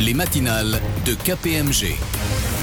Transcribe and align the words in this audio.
les 0.00 0.14
matinales 0.14 0.80
de 1.04 1.14
KPMG. 1.14 2.53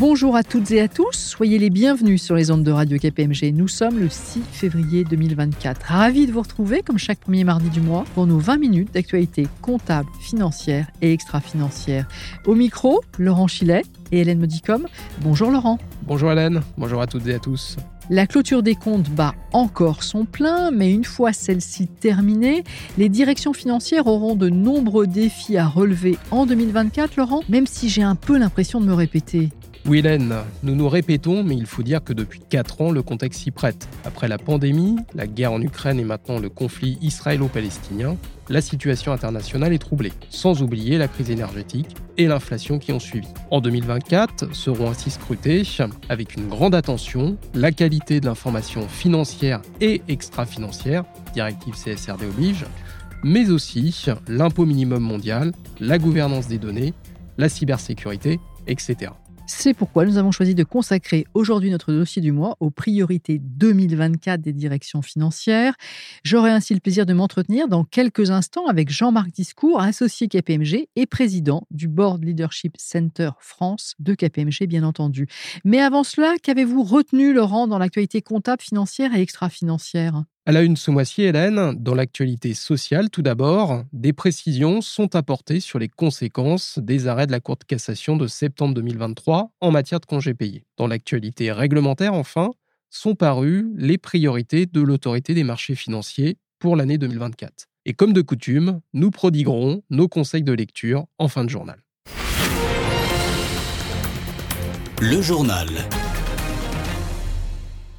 Bonjour 0.00 0.34
à 0.34 0.42
toutes 0.42 0.70
et 0.70 0.80
à 0.80 0.88
tous, 0.88 1.12
soyez 1.12 1.58
les 1.58 1.68
bienvenus 1.68 2.22
sur 2.22 2.34
les 2.34 2.50
ondes 2.50 2.64
de 2.64 2.70
Radio 2.70 2.96
KPMG. 2.96 3.52
Nous 3.52 3.68
sommes 3.68 3.98
le 3.98 4.08
6 4.08 4.40
février 4.50 5.04
2024. 5.04 5.78
Ravi 5.84 6.26
de 6.26 6.32
vous 6.32 6.40
retrouver 6.40 6.80
comme 6.80 6.96
chaque 6.96 7.20
premier 7.20 7.44
mardi 7.44 7.68
du 7.68 7.82
mois 7.82 8.06
pour 8.14 8.26
nos 8.26 8.38
20 8.38 8.56
minutes 8.56 8.94
d'actualité 8.94 9.46
comptable, 9.60 10.08
financière 10.18 10.86
et 11.02 11.12
extra-financière. 11.12 12.08
Au 12.46 12.54
micro, 12.54 13.02
Laurent 13.18 13.46
Chilet 13.46 13.82
et 14.10 14.22
Hélène 14.22 14.38
Modicom. 14.38 14.86
Bonjour 15.20 15.50
Laurent. 15.50 15.76
Bonjour 16.04 16.32
Hélène, 16.32 16.62
bonjour 16.78 17.02
à 17.02 17.06
toutes 17.06 17.26
et 17.26 17.34
à 17.34 17.38
tous. 17.38 17.76
La 18.08 18.26
clôture 18.26 18.62
des 18.62 18.76
comptes 18.76 19.10
bat 19.10 19.34
encore 19.52 20.02
son 20.02 20.24
plein, 20.24 20.70
mais 20.70 20.90
une 20.90 21.04
fois 21.04 21.34
celle-ci 21.34 21.88
terminée, 21.88 22.64
les 22.96 23.10
directions 23.10 23.52
financières 23.52 24.06
auront 24.06 24.34
de 24.34 24.48
nombreux 24.48 25.06
défis 25.06 25.58
à 25.58 25.68
relever 25.68 26.16
en 26.30 26.46
2024, 26.46 27.16
Laurent, 27.16 27.42
même 27.50 27.66
si 27.66 27.90
j'ai 27.90 28.02
un 28.02 28.14
peu 28.14 28.38
l'impression 28.38 28.80
de 28.80 28.86
me 28.86 28.94
répéter. 28.94 29.50
Hélène, 29.92 30.34
nous 30.62 30.74
nous 30.74 30.88
répétons, 30.88 31.42
mais 31.42 31.56
il 31.56 31.66
faut 31.66 31.82
dire 31.82 32.02
que 32.02 32.12
depuis 32.12 32.40
4 32.48 32.80
ans, 32.80 32.90
le 32.90 33.02
contexte 33.02 33.40
s'y 33.40 33.50
prête. 33.50 33.88
Après 34.04 34.28
la 34.28 34.38
pandémie, 34.38 34.96
la 35.14 35.26
guerre 35.26 35.52
en 35.52 35.60
Ukraine 35.60 35.98
et 35.98 36.04
maintenant 36.04 36.38
le 36.38 36.48
conflit 36.48 36.96
israélo-palestinien, 37.02 38.16
la 38.48 38.60
situation 38.60 39.12
internationale 39.12 39.72
est 39.72 39.78
troublée, 39.78 40.12
sans 40.28 40.62
oublier 40.62 40.96
la 40.96 41.08
crise 41.08 41.30
énergétique 41.30 41.96
et 42.18 42.26
l'inflation 42.26 42.78
qui 42.78 42.92
ont 42.92 42.98
suivi. 42.98 43.28
En 43.50 43.60
2024 43.60 44.54
seront 44.54 44.90
ainsi 44.90 45.10
scrutés, 45.10 45.62
avec 46.08 46.36
une 46.36 46.48
grande 46.48 46.74
attention, 46.74 47.36
la 47.54 47.72
qualité 47.72 48.20
de 48.20 48.26
l'information 48.26 48.88
financière 48.88 49.60
et 49.80 50.02
extra-financière, 50.08 51.04
directive 51.34 51.74
CSRD 51.74 52.24
oblige, 52.24 52.64
mais 53.22 53.50
aussi 53.50 54.06
l'impôt 54.28 54.66
minimum 54.66 55.02
mondial, 55.02 55.52
la 55.78 55.98
gouvernance 55.98 56.48
des 56.48 56.58
données, 56.58 56.94
la 57.38 57.48
cybersécurité, 57.48 58.40
etc. 58.66 59.12
C'est 59.52 59.74
pourquoi 59.74 60.06
nous 60.06 60.16
avons 60.16 60.30
choisi 60.30 60.54
de 60.54 60.62
consacrer 60.62 61.26
aujourd'hui 61.34 61.70
notre 61.70 61.92
dossier 61.92 62.22
du 62.22 62.30
mois 62.30 62.56
aux 62.60 62.70
priorités 62.70 63.40
2024 63.40 64.40
des 64.40 64.52
directions 64.52 65.02
financières. 65.02 65.74
J'aurai 66.22 66.52
ainsi 66.52 66.72
le 66.72 66.78
plaisir 66.78 67.04
de 67.04 67.12
m'entretenir 67.12 67.66
dans 67.66 67.82
quelques 67.82 68.30
instants 68.30 68.68
avec 68.68 68.90
Jean-Marc 68.90 69.32
Discours, 69.32 69.80
associé 69.80 70.28
KPMG 70.28 70.88
et 70.94 71.04
président 71.04 71.66
du 71.72 71.88
Board 71.88 72.24
Leadership 72.24 72.76
Center 72.78 73.30
France 73.40 73.96
de 73.98 74.14
KPMG, 74.14 74.66
bien 74.68 74.84
entendu. 74.84 75.26
Mais 75.64 75.80
avant 75.80 76.04
cela, 76.04 76.36
qu'avez-vous 76.40 76.84
retenu, 76.84 77.34
Laurent, 77.34 77.66
dans 77.66 77.78
l'actualité 77.78 78.22
comptable, 78.22 78.62
financière 78.62 79.14
et 79.16 79.20
extra-financière? 79.20 80.22
À 80.46 80.52
la 80.52 80.62
une 80.62 80.76
ce 80.76 80.90
mois-ci, 80.90 81.22
Hélène, 81.22 81.74
dans 81.74 81.94
l'actualité 81.94 82.54
sociale, 82.54 83.10
tout 83.10 83.22
d'abord, 83.22 83.84
des 83.92 84.12
précisions 84.12 84.80
sont 84.80 85.14
apportées 85.14 85.60
sur 85.60 85.78
les 85.78 85.88
conséquences 85.88 86.78
des 86.78 87.06
arrêts 87.08 87.26
de 87.26 87.32
la 87.32 87.40
Cour 87.40 87.56
de 87.56 87.64
cassation 87.64 88.16
de 88.16 88.26
septembre 88.26 88.74
2023 88.74 89.52
en 89.60 89.70
matière 89.70 90.00
de 90.00 90.06
congés 90.06 90.34
payés. 90.34 90.64
Dans 90.76 90.86
l'actualité 90.86 91.52
réglementaire, 91.52 92.14
enfin, 92.14 92.50
sont 92.88 93.14
parues 93.14 93.70
les 93.76 93.98
priorités 93.98 94.66
de 94.66 94.80
l'autorité 94.80 95.34
des 95.34 95.44
marchés 95.44 95.74
financiers 95.74 96.38
pour 96.58 96.74
l'année 96.74 96.98
2024. 96.98 97.66
Et 97.84 97.92
comme 97.92 98.12
de 98.12 98.22
coutume, 98.22 98.80
nous 98.92 99.10
prodiguerons 99.10 99.82
nos 99.90 100.08
conseils 100.08 100.42
de 100.42 100.52
lecture 100.52 101.06
en 101.18 101.28
fin 101.28 101.44
de 101.44 101.50
journal. 101.50 101.82
Le 105.00 105.22
journal. 105.22 105.68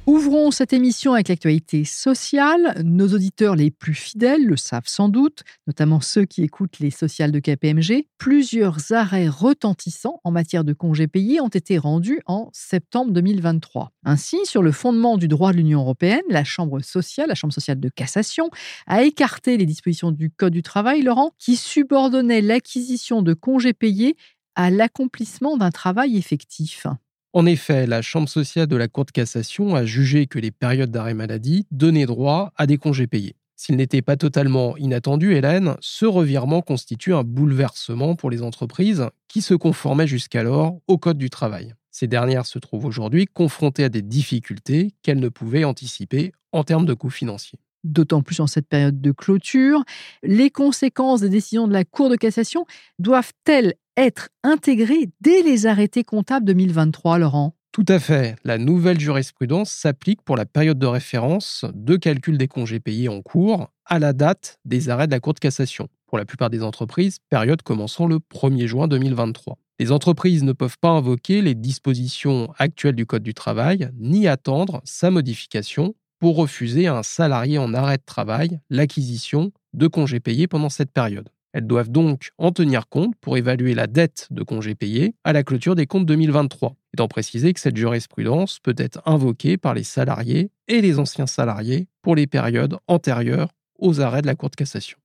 Ouvrons 0.08 0.50
cette 0.50 0.72
émission 0.72 1.14
avec 1.14 1.28
l'actualité 1.28 1.84
sociale. 1.84 2.82
Nos 2.84 3.14
auditeurs 3.14 3.54
les 3.54 3.70
plus 3.70 3.94
fidèles 3.94 4.44
le 4.44 4.56
savent 4.56 4.88
sans 4.88 5.08
doute, 5.08 5.44
notamment 5.68 6.00
ceux 6.00 6.24
qui 6.24 6.42
écoutent 6.42 6.80
les 6.80 6.90
sociales 6.90 7.30
de 7.30 7.38
KPMG. 7.38 8.08
Plusieurs 8.18 8.90
arrêts 8.90 9.28
retentissants 9.28 10.20
en 10.24 10.32
matière 10.32 10.64
de 10.64 10.72
congés 10.72 11.06
payés 11.06 11.40
ont 11.40 11.46
été 11.46 11.78
rendus 11.78 12.18
en 12.26 12.50
septembre 12.52 13.12
2023. 13.12 13.92
Ainsi, 14.04 14.38
sur 14.44 14.60
le 14.60 14.72
fondement 14.72 15.18
du 15.18 15.28
droit 15.28 15.52
de 15.52 15.58
l'Union 15.58 15.82
européenne, 15.82 16.22
la 16.28 16.42
Chambre 16.42 16.80
sociale, 16.80 17.28
la 17.28 17.36
Chambre 17.36 17.54
sociale 17.54 17.78
de 17.78 17.88
cassation, 17.88 18.50
a 18.88 19.04
écarté 19.04 19.56
les 19.56 19.66
dispositions 19.66 20.10
du 20.10 20.30
Code 20.30 20.52
du 20.52 20.64
travail, 20.64 21.02
Laurent, 21.02 21.30
qui 21.38 21.54
subordonnaient 21.54 22.42
l'acquisition 22.42 23.22
de 23.22 23.34
congés 23.34 23.72
payés 23.72 24.16
à 24.56 24.68
l'accomplissement 24.68 25.56
d'un 25.56 25.70
travail 25.70 26.16
effectif. 26.16 26.88
En 27.34 27.46
effet, 27.46 27.86
la 27.86 28.02
Chambre 28.02 28.28
sociale 28.28 28.66
de 28.66 28.76
la 28.76 28.88
Cour 28.88 29.06
de 29.06 29.10
cassation 29.10 29.74
a 29.74 29.86
jugé 29.86 30.26
que 30.26 30.38
les 30.38 30.50
périodes 30.50 30.90
d'arrêt 30.90 31.14
maladie 31.14 31.66
donnaient 31.70 32.04
droit 32.04 32.52
à 32.56 32.66
des 32.66 32.76
congés 32.76 33.06
payés. 33.06 33.36
S'il 33.56 33.76
n'était 33.76 34.02
pas 34.02 34.18
totalement 34.18 34.76
inattendu, 34.76 35.34
Hélène, 35.34 35.76
ce 35.80 36.04
revirement 36.04 36.60
constitue 36.60 37.14
un 37.14 37.24
bouleversement 37.24 38.16
pour 38.16 38.28
les 38.28 38.42
entreprises 38.42 39.08
qui 39.28 39.40
se 39.40 39.54
conformaient 39.54 40.06
jusqu'alors 40.06 40.78
au 40.88 40.98
Code 40.98 41.16
du 41.16 41.30
travail. 41.30 41.74
Ces 41.90 42.06
dernières 42.06 42.44
se 42.44 42.58
trouvent 42.58 42.84
aujourd'hui 42.84 43.26
confrontées 43.26 43.84
à 43.84 43.88
des 43.88 44.02
difficultés 44.02 44.92
qu'elles 45.02 45.20
ne 45.20 45.28
pouvaient 45.30 45.64
anticiper 45.64 46.32
en 46.52 46.64
termes 46.64 46.86
de 46.86 46.94
coûts 46.94 47.08
financiers 47.08 47.60
d'autant 47.84 48.22
plus 48.22 48.40
en 48.40 48.46
cette 48.46 48.68
période 48.68 49.00
de 49.00 49.12
clôture. 49.12 49.84
Les 50.22 50.50
conséquences 50.50 51.20
des 51.20 51.28
décisions 51.28 51.68
de 51.68 51.72
la 51.72 51.84
Cour 51.84 52.08
de 52.08 52.16
cassation 52.16 52.64
doivent-elles 52.98 53.74
être 53.96 54.30
intégrées 54.42 55.10
dès 55.20 55.42
les 55.42 55.66
arrêtés 55.66 56.04
comptables 56.04 56.46
2023, 56.46 57.18
Laurent? 57.18 57.54
Tout 57.72 57.86
à 57.88 57.98
fait. 57.98 58.36
La 58.44 58.58
nouvelle 58.58 59.00
jurisprudence 59.00 59.70
s'applique 59.70 60.20
pour 60.22 60.36
la 60.36 60.44
période 60.44 60.78
de 60.78 60.86
référence 60.86 61.64
de 61.72 61.96
calcul 61.96 62.36
des 62.36 62.48
congés 62.48 62.80
payés 62.80 63.08
en 63.08 63.22
cours 63.22 63.70
à 63.86 63.98
la 63.98 64.12
date 64.12 64.58
des 64.66 64.90
arrêts 64.90 65.06
de 65.06 65.12
la 65.12 65.20
Cour 65.20 65.32
de 65.34 65.38
cassation. 65.38 65.88
Pour 66.06 66.18
la 66.18 66.26
plupart 66.26 66.50
des 66.50 66.62
entreprises, 66.62 67.16
période 67.30 67.62
commençant 67.62 68.06
le 68.06 68.18
1er 68.18 68.66
juin 68.66 68.88
2023. 68.88 69.56
Les 69.80 69.90
entreprises 69.90 70.44
ne 70.44 70.52
peuvent 70.52 70.76
pas 70.78 70.90
invoquer 70.90 71.40
les 71.40 71.54
dispositions 71.54 72.52
actuelles 72.58 72.94
du 72.94 73.06
Code 73.06 73.22
du 73.22 73.32
travail 73.32 73.90
ni 73.98 74.28
attendre 74.28 74.82
sa 74.84 75.10
modification 75.10 75.94
refuser 76.30 76.86
à 76.86 76.94
un 76.94 77.02
salarié 77.02 77.58
en 77.58 77.74
arrêt 77.74 77.96
de 77.96 78.04
travail 78.06 78.60
l'acquisition 78.70 79.50
de 79.72 79.88
congés 79.88 80.20
payés 80.20 80.46
pendant 80.46 80.68
cette 80.68 80.92
période. 80.92 81.28
Elles 81.52 81.66
doivent 81.66 81.90
donc 81.90 82.30
en 82.38 82.52
tenir 82.52 82.88
compte 82.88 83.14
pour 83.20 83.36
évaluer 83.36 83.74
la 83.74 83.86
dette 83.86 84.28
de 84.30 84.42
congés 84.42 84.74
payés 84.74 85.14
à 85.24 85.32
la 85.32 85.42
clôture 85.42 85.74
des 85.74 85.86
comptes 85.86 86.06
2023, 86.06 86.76
étant 86.94 87.08
précisé 87.08 87.52
que 87.52 87.60
cette 87.60 87.76
jurisprudence 87.76 88.58
peut 88.60 88.74
être 88.78 89.02
invoquée 89.04 89.58
par 89.58 89.74
les 89.74 89.82
salariés 89.82 90.50
et 90.68 90.80
les 90.80 90.98
anciens 90.98 91.26
salariés 91.26 91.88
pour 92.00 92.14
les 92.14 92.26
périodes 92.26 92.78
antérieures 92.86 93.50
aux 93.78 94.00
arrêts 94.00 94.22
de 94.22 94.26
la 94.26 94.34
Cour 94.34 94.50
de 94.50 94.56
cassation. 94.56 94.96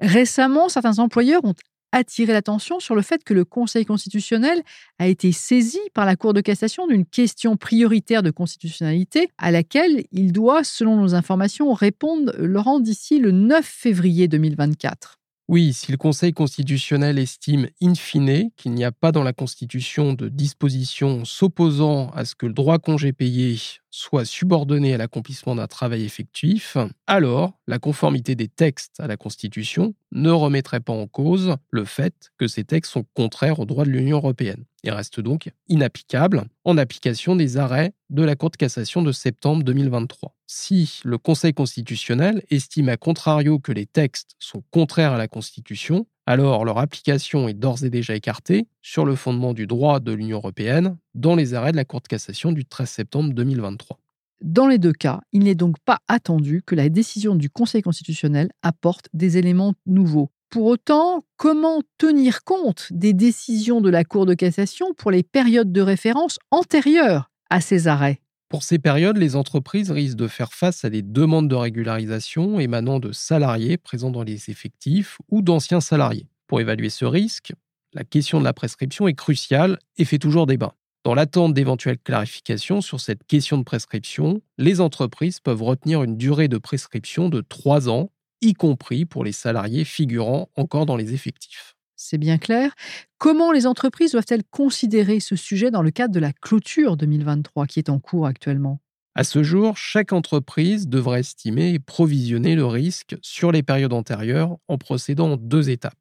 Récemment, 0.00 0.70
certains 0.70 0.98
employeurs 0.98 1.44
ont 1.44 1.54
attirer 1.92 2.32
l'attention 2.32 2.80
sur 2.80 2.94
le 2.94 3.02
fait 3.02 3.24
que 3.24 3.34
le 3.34 3.44
Conseil 3.44 3.84
constitutionnel 3.84 4.62
a 4.98 5.06
été 5.06 5.32
saisi 5.32 5.80
par 5.94 6.06
la 6.06 6.16
Cour 6.16 6.32
de 6.32 6.40
cassation 6.40 6.86
d'une 6.86 7.06
question 7.06 7.56
prioritaire 7.56 8.22
de 8.22 8.30
constitutionnalité 8.30 9.28
à 9.38 9.50
laquelle 9.50 10.04
il 10.12 10.32
doit, 10.32 10.64
selon 10.64 10.96
nos 10.96 11.14
informations, 11.14 11.72
répondre, 11.72 12.32
Laurent, 12.38 12.80
d'ici 12.80 13.18
le 13.18 13.30
9 13.30 13.64
février 13.64 14.28
2024. 14.28 15.20
Oui, 15.52 15.72
si 15.72 15.90
le 15.90 15.98
Conseil 15.98 16.32
constitutionnel 16.32 17.18
estime 17.18 17.68
in 17.82 17.96
fine 17.96 18.50
qu'il 18.56 18.70
n'y 18.70 18.84
a 18.84 18.92
pas 18.92 19.10
dans 19.10 19.24
la 19.24 19.32
Constitution 19.32 20.12
de 20.12 20.28
disposition 20.28 21.24
s'opposant 21.24 22.10
à 22.10 22.24
ce 22.24 22.36
que 22.36 22.46
le 22.46 22.52
droit 22.52 22.78
congé 22.78 23.12
payé 23.12 23.58
soit 23.90 24.24
subordonné 24.24 24.94
à 24.94 24.98
l'accomplissement 24.98 25.54
d'un 25.54 25.66
travail 25.66 26.04
effectif, 26.04 26.76
alors 27.06 27.52
la 27.66 27.78
conformité 27.78 28.34
des 28.34 28.48
textes 28.48 29.00
à 29.00 29.06
la 29.06 29.16
Constitution 29.16 29.94
ne 30.12 30.30
remettrait 30.30 30.80
pas 30.80 30.92
en 30.92 31.06
cause 31.06 31.56
le 31.70 31.84
fait 31.84 32.30
que 32.38 32.46
ces 32.46 32.64
textes 32.64 32.92
sont 32.92 33.04
contraires 33.14 33.60
au 33.60 33.64
droit 33.64 33.84
de 33.84 33.90
l'Union 33.90 34.18
européenne 34.18 34.64
et 34.84 34.90
restent 34.90 35.20
donc 35.20 35.50
inapplicables 35.68 36.44
en 36.64 36.78
application 36.78 37.36
des 37.36 37.56
arrêts 37.56 37.92
de 38.08 38.22
la 38.22 38.36
Cour 38.36 38.50
de 38.50 38.56
cassation 38.56 39.02
de 39.02 39.12
septembre 39.12 39.62
2023 39.64 40.34
si 40.52 41.00
le 41.04 41.16
Conseil 41.16 41.54
constitutionnel 41.54 42.42
estime 42.50 42.88
à 42.88 42.96
contrario 42.96 43.60
que 43.60 43.70
les 43.70 43.86
textes 43.86 44.34
sont 44.40 44.64
contraires 44.72 45.12
à 45.12 45.18
la 45.18 45.28
Constitution, 45.28 46.06
alors 46.30 46.64
leur 46.64 46.78
application 46.78 47.48
est 47.48 47.54
d'ores 47.54 47.82
et 47.84 47.90
déjà 47.90 48.14
écartée 48.14 48.68
sur 48.82 49.04
le 49.04 49.16
fondement 49.16 49.52
du 49.52 49.66
droit 49.66 49.98
de 49.98 50.12
l'Union 50.12 50.38
européenne 50.38 50.96
dans 51.14 51.34
les 51.34 51.54
arrêts 51.54 51.72
de 51.72 51.76
la 51.76 51.84
Cour 51.84 52.00
de 52.00 52.06
cassation 52.06 52.52
du 52.52 52.64
13 52.64 52.88
septembre 52.88 53.34
2023. 53.34 53.98
Dans 54.40 54.68
les 54.68 54.78
deux 54.78 54.92
cas, 54.92 55.20
il 55.32 55.42
n'est 55.42 55.56
donc 55.56 55.76
pas 55.84 55.98
attendu 56.08 56.62
que 56.64 56.74
la 56.74 56.88
décision 56.88 57.34
du 57.34 57.50
Conseil 57.50 57.82
constitutionnel 57.82 58.50
apporte 58.62 59.08
des 59.12 59.38
éléments 59.38 59.74
nouveaux. 59.86 60.30
Pour 60.50 60.66
autant, 60.66 61.24
comment 61.36 61.82
tenir 61.98 62.44
compte 62.44 62.86
des 62.90 63.12
décisions 63.12 63.80
de 63.80 63.90
la 63.90 64.04
Cour 64.04 64.24
de 64.24 64.34
cassation 64.34 64.94
pour 64.96 65.10
les 65.10 65.22
périodes 65.22 65.72
de 65.72 65.80
référence 65.80 66.38
antérieures 66.50 67.30
à 67.50 67.60
ces 67.60 67.88
arrêts? 67.88 68.20
Pour 68.50 68.64
ces 68.64 68.80
périodes, 68.80 69.16
les 69.16 69.36
entreprises 69.36 69.92
risquent 69.92 70.16
de 70.16 70.26
faire 70.26 70.52
face 70.52 70.84
à 70.84 70.90
des 70.90 71.02
demandes 71.02 71.48
de 71.48 71.54
régularisation 71.54 72.58
émanant 72.58 72.98
de 72.98 73.12
salariés 73.12 73.78
présents 73.78 74.10
dans 74.10 74.24
les 74.24 74.50
effectifs 74.50 75.18
ou 75.28 75.40
d'anciens 75.40 75.80
salariés. 75.80 76.26
Pour 76.48 76.60
évaluer 76.60 76.90
ce 76.90 77.04
risque, 77.04 77.52
la 77.92 78.02
question 78.02 78.40
de 78.40 78.44
la 78.44 78.52
prescription 78.52 79.06
est 79.06 79.14
cruciale 79.14 79.78
et 79.98 80.04
fait 80.04 80.18
toujours 80.18 80.46
débat. 80.46 80.74
Dans 81.04 81.14
l'attente 81.14 81.54
d'éventuelles 81.54 82.00
clarifications 82.00 82.80
sur 82.80 82.98
cette 82.98 83.24
question 83.24 83.56
de 83.56 83.62
prescription, 83.62 84.42
les 84.58 84.80
entreprises 84.80 85.38
peuvent 85.38 85.62
retenir 85.62 86.02
une 86.02 86.16
durée 86.16 86.48
de 86.48 86.58
prescription 86.58 87.28
de 87.28 87.42
3 87.42 87.88
ans 87.88 88.10
y 88.42 88.54
compris 88.54 89.04
pour 89.04 89.22
les 89.22 89.32
salariés 89.32 89.84
figurant 89.84 90.50
encore 90.56 90.86
dans 90.86 90.96
les 90.96 91.14
effectifs. 91.14 91.76
C'est 92.02 92.16
bien 92.16 92.38
clair. 92.38 92.72
Comment 93.18 93.52
les 93.52 93.66
entreprises 93.66 94.12
doivent-elles 94.12 94.42
considérer 94.50 95.20
ce 95.20 95.36
sujet 95.36 95.70
dans 95.70 95.82
le 95.82 95.90
cadre 95.90 96.14
de 96.14 96.18
la 96.18 96.32
clôture 96.32 96.96
2023 96.96 97.66
qui 97.66 97.78
est 97.78 97.90
en 97.90 97.98
cours 97.98 98.26
actuellement? 98.26 98.80
À 99.14 99.22
ce 99.22 99.42
jour, 99.42 99.76
chaque 99.76 100.14
entreprise 100.14 100.88
devrait 100.88 101.20
estimer 101.20 101.74
et 101.74 101.78
provisionner 101.78 102.54
le 102.54 102.64
risque 102.64 103.16
sur 103.20 103.52
les 103.52 103.62
périodes 103.62 103.92
antérieures 103.92 104.56
en 104.66 104.78
procédant 104.78 105.32
en 105.32 105.36
deux 105.36 105.68
étapes. 105.68 105.92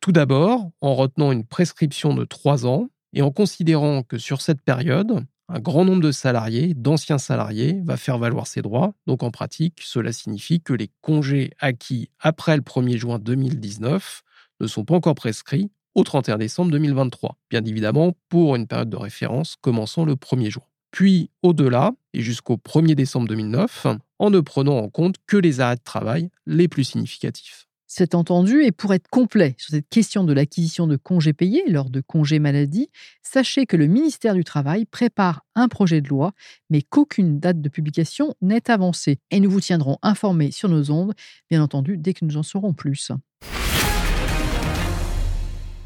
Tout 0.00 0.12
d'abord, 0.12 0.70
en 0.80 0.94
retenant 0.94 1.30
une 1.30 1.44
prescription 1.44 2.14
de 2.14 2.24
trois 2.24 2.64
ans 2.64 2.88
et 3.12 3.20
en 3.20 3.30
considérant 3.30 4.04
que 4.04 4.16
sur 4.16 4.40
cette 4.40 4.62
période, 4.62 5.26
un 5.50 5.60
grand 5.60 5.84
nombre 5.84 6.02
de 6.02 6.12
salariés, 6.12 6.72
d'anciens 6.72 7.18
salariés, 7.18 7.82
va 7.84 7.98
faire 7.98 8.16
valoir 8.16 8.46
ses 8.46 8.62
droits. 8.62 8.94
Donc 9.06 9.22
en 9.22 9.30
pratique, 9.30 9.80
cela 9.82 10.12
signifie 10.12 10.62
que 10.62 10.72
les 10.72 10.90
congés 11.02 11.50
acquis 11.58 12.08
après 12.18 12.56
le 12.56 12.62
1er 12.62 12.96
juin 12.96 13.18
2019 13.18 14.22
ne 14.60 14.66
sont 14.66 14.84
pas 14.84 14.94
encore 14.94 15.14
prescrits 15.14 15.70
au 15.94 16.04
31 16.04 16.38
décembre 16.38 16.70
2023, 16.70 17.36
bien 17.50 17.64
évidemment 17.64 18.12
pour 18.28 18.56
une 18.56 18.66
période 18.66 18.90
de 18.90 18.96
référence 18.96 19.56
commençant 19.60 20.04
le 20.04 20.14
1er 20.14 20.50
juin. 20.50 20.62
Puis 20.90 21.30
au-delà, 21.42 21.92
et 22.14 22.22
jusqu'au 22.22 22.56
1er 22.56 22.94
décembre 22.94 23.28
2009, 23.28 23.86
en 24.18 24.30
ne 24.30 24.40
prenant 24.40 24.78
en 24.78 24.88
compte 24.88 25.16
que 25.26 25.36
les 25.36 25.60
arrêts 25.60 25.76
de 25.76 25.82
travail 25.82 26.30
les 26.46 26.68
plus 26.68 26.84
significatifs. 26.84 27.68
C'est 27.90 28.14
entendu, 28.14 28.64
et 28.64 28.70
pour 28.70 28.92
être 28.92 29.08
complet 29.08 29.54
sur 29.56 29.70
cette 29.70 29.88
question 29.88 30.22
de 30.22 30.34
l'acquisition 30.34 30.86
de 30.86 30.96
congés 30.96 31.32
payés 31.32 31.64
lors 31.68 31.88
de 31.88 32.02
congés 32.02 32.38
maladie, 32.38 32.90
sachez 33.22 33.64
que 33.64 33.78
le 33.78 33.86
ministère 33.86 34.34
du 34.34 34.44
Travail 34.44 34.84
prépare 34.84 35.42
un 35.54 35.68
projet 35.68 36.02
de 36.02 36.08
loi, 36.08 36.32
mais 36.68 36.82
qu'aucune 36.82 37.40
date 37.40 37.62
de 37.62 37.68
publication 37.70 38.34
n'est 38.42 38.70
avancée. 38.70 39.20
Et 39.30 39.40
nous 39.40 39.50
vous 39.50 39.62
tiendrons 39.62 39.96
informés 40.02 40.50
sur 40.50 40.68
nos 40.68 40.90
ondes, 40.90 41.14
bien 41.48 41.62
entendu, 41.62 41.96
dès 41.96 42.12
que 42.12 42.26
nous 42.26 42.36
en 42.36 42.42
saurons 42.42 42.74
plus. 42.74 43.10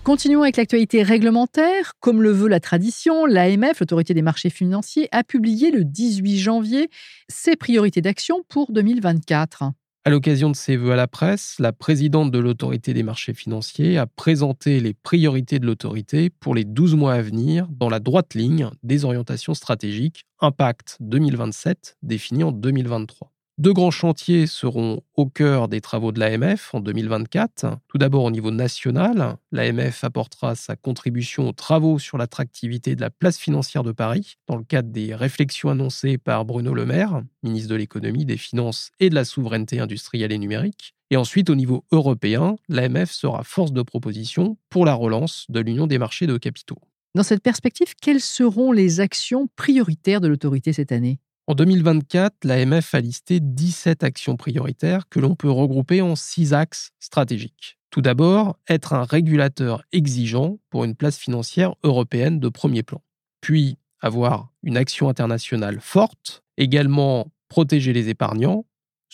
Continuons 0.04 0.42
avec 0.42 0.56
l'actualité 0.56 1.04
réglementaire. 1.04 1.92
Comme 2.00 2.22
le 2.22 2.32
veut 2.32 2.48
la 2.48 2.58
tradition, 2.58 3.24
l'AMF, 3.24 3.78
l'autorité 3.78 4.14
des 4.14 4.22
marchés 4.22 4.50
financiers, 4.50 5.08
a 5.12 5.22
publié 5.22 5.70
le 5.70 5.84
18 5.84 6.38
janvier 6.38 6.90
ses 7.28 7.54
priorités 7.54 8.00
d'action 8.00 8.42
pour 8.48 8.72
2024. 8.72 9.62
À 10.04 10.10
l'occasion 10.10 10.50
de 10.50 10.56
ses 10.56 10.76
vœux 10.76 10.90
à 10.90 10.96
la 10.96 11.06
presse, 11.06 11.54
la 11.60 11.72
présidente 11.72 12.32
de 12.32 12.40
l'autorité 12.40 12.92
des 12.94 13.04
marchés 13.04 13.32
financiers 13.32 13.96
a 13.96 14.06
présenté 14.06 14.80
les 14.80 14.92
priorités 14.92 15.60
de 15.60 15.66
l'autorité 15.66 16.30
pour 16.30 16.56
les 16.56 16.64
12 16.64 16.96
mois 16.96 17.14
à 17.14 17.22
venir 17.22 17.68
dans 17.70 17.88
la 17.88 18.00
droite 18.00 18.34
ligne 18.34 18.70
des 18.82 19.04
orientations 19.04 19.54
stratégiques 19.54 20.24
Impact 20.40 20.96
2027 20.98 21.98
définies 22.02 22.42
en 22.42 22.50
2023. 22.50 23.30
Deux 23.58 23.74
grands 23.74 23.90
chantiers 23.90 24.46
seront 24.46 25.02
au 25.14 25.26
cœur 25.26 25.68
des 25.68 25.82
travaux 25.82 26.10
de 26.10 26.18
l'AMF 26.18 26.74
en 26.74 26.80
2024. 26.80 27.66
Tout 27.86 27.98
d'abord 27.98 28.24
au 28.24 28.30
niveau 28.30 28.50
national, 28.50 29.36
l'AMF 29.52 30.04
apportera 30.04 30.54
sa 30.54 30.74
contribution 30.74 31.50
aux 31.50 31.52
travaux 31.52 31.98
sur 31.98 32.16
l'attractivité 32.16 32.96
de 32.96 33.02
la 33.02 33.10
place 33.10 33.36
financière 33.36 33.82
de 33.82 33.92
Paris 33.92 34.36
dans 34.46 34.56
le 34.56 34.64
cadre 34.64 34.88
des 34.88 35.14
réflexions 35.14 35.68
annoncées 35.68 36.16
par 36.16 36.46
Bruno 36.46 36.72
Le 36.72 36.86
Maire, 36.86 37.22
ministre 37.42 37.68
de 37.68 37.74
l'économie, 37.74 38.24
des 38.24 38.38
finances 38.38 38.90
et 39.00 39.10
de 39.10 39.14
la 39.14 39.26
souveraineté 39.26 39.80
industrielle 39.80 40.32
et 40.32 40.38
numérique. 40.38 40.94
Et 41.10 41.18
ensuite, 41.18 41.50
au 41.50 41.54
niveau 41.54 41.84
européen, 41.92 42.56
l'AMF 42.70 43.10
sera 43.10 43.44
force 43.44 43.72
de 43.72 43.82
proposition 43.82 44.56
pour 44.70 44.86
la 44.86 44.94
relance 44.94 45.44
de 45.50 45.60
l'Union 45.60 45.86
des 45.86 45.98
marchés 45.98 46.26
de 46.26 46.38
capitaux. 46.38 46.80
Dans 47.14 47.22
cette 47.22 47.42
perspective, 47.42 47.94
quelles 48.00 48.22
seront 48.22 48.72
les 48.72 49.00
actions 49.00 49.46
prioritaires 49.56 50.22
de 50.22 50.28
l'autorité 50.28 50.72
cette 50.72 50.90
année? 50.90 51.20
En 51.52 51.54
2024, 51.54 52.44
l'AMF 52.44 52.94
a 52.94 53.00
listé 53.00 53.38
17 53.38 54.04
actions 54.04 54.38
prioritaires 54.38 55.06
que 55.10 55.20
l'on 55.20 55.34
peut 55.34 55.50
regrouper 55.50 56.00
en 56.00 56.16
six 56.16 56.54
axes 56.54 56.92
stratégiques. 56.98 57.76
Tout 57.90 58.00
d'abord, 58.00 58.56
être 58.70 58.94
un 58.94 59.04
régulateur 59.04 59.82
exigeant 59.92 60.56
pour 60.70 60.84
une 60.84 60.94
place 60.94 61.18
financière 61.18 61.74
européenne 61.82 62.40
de 62.40 62.48
premier 62.48 62.82
plan. 62.82 63.02
Puis, 63.42 63.76
avoir 64.00 64.48
une 64.62 64.78
action 64.78 65.10
internationale 65.10 65.78
forte, 65.82 66.42
également 66.56 67.30
protéger 67.48 67.92
les 67.92 68.08
épargnants, 68.08 68.64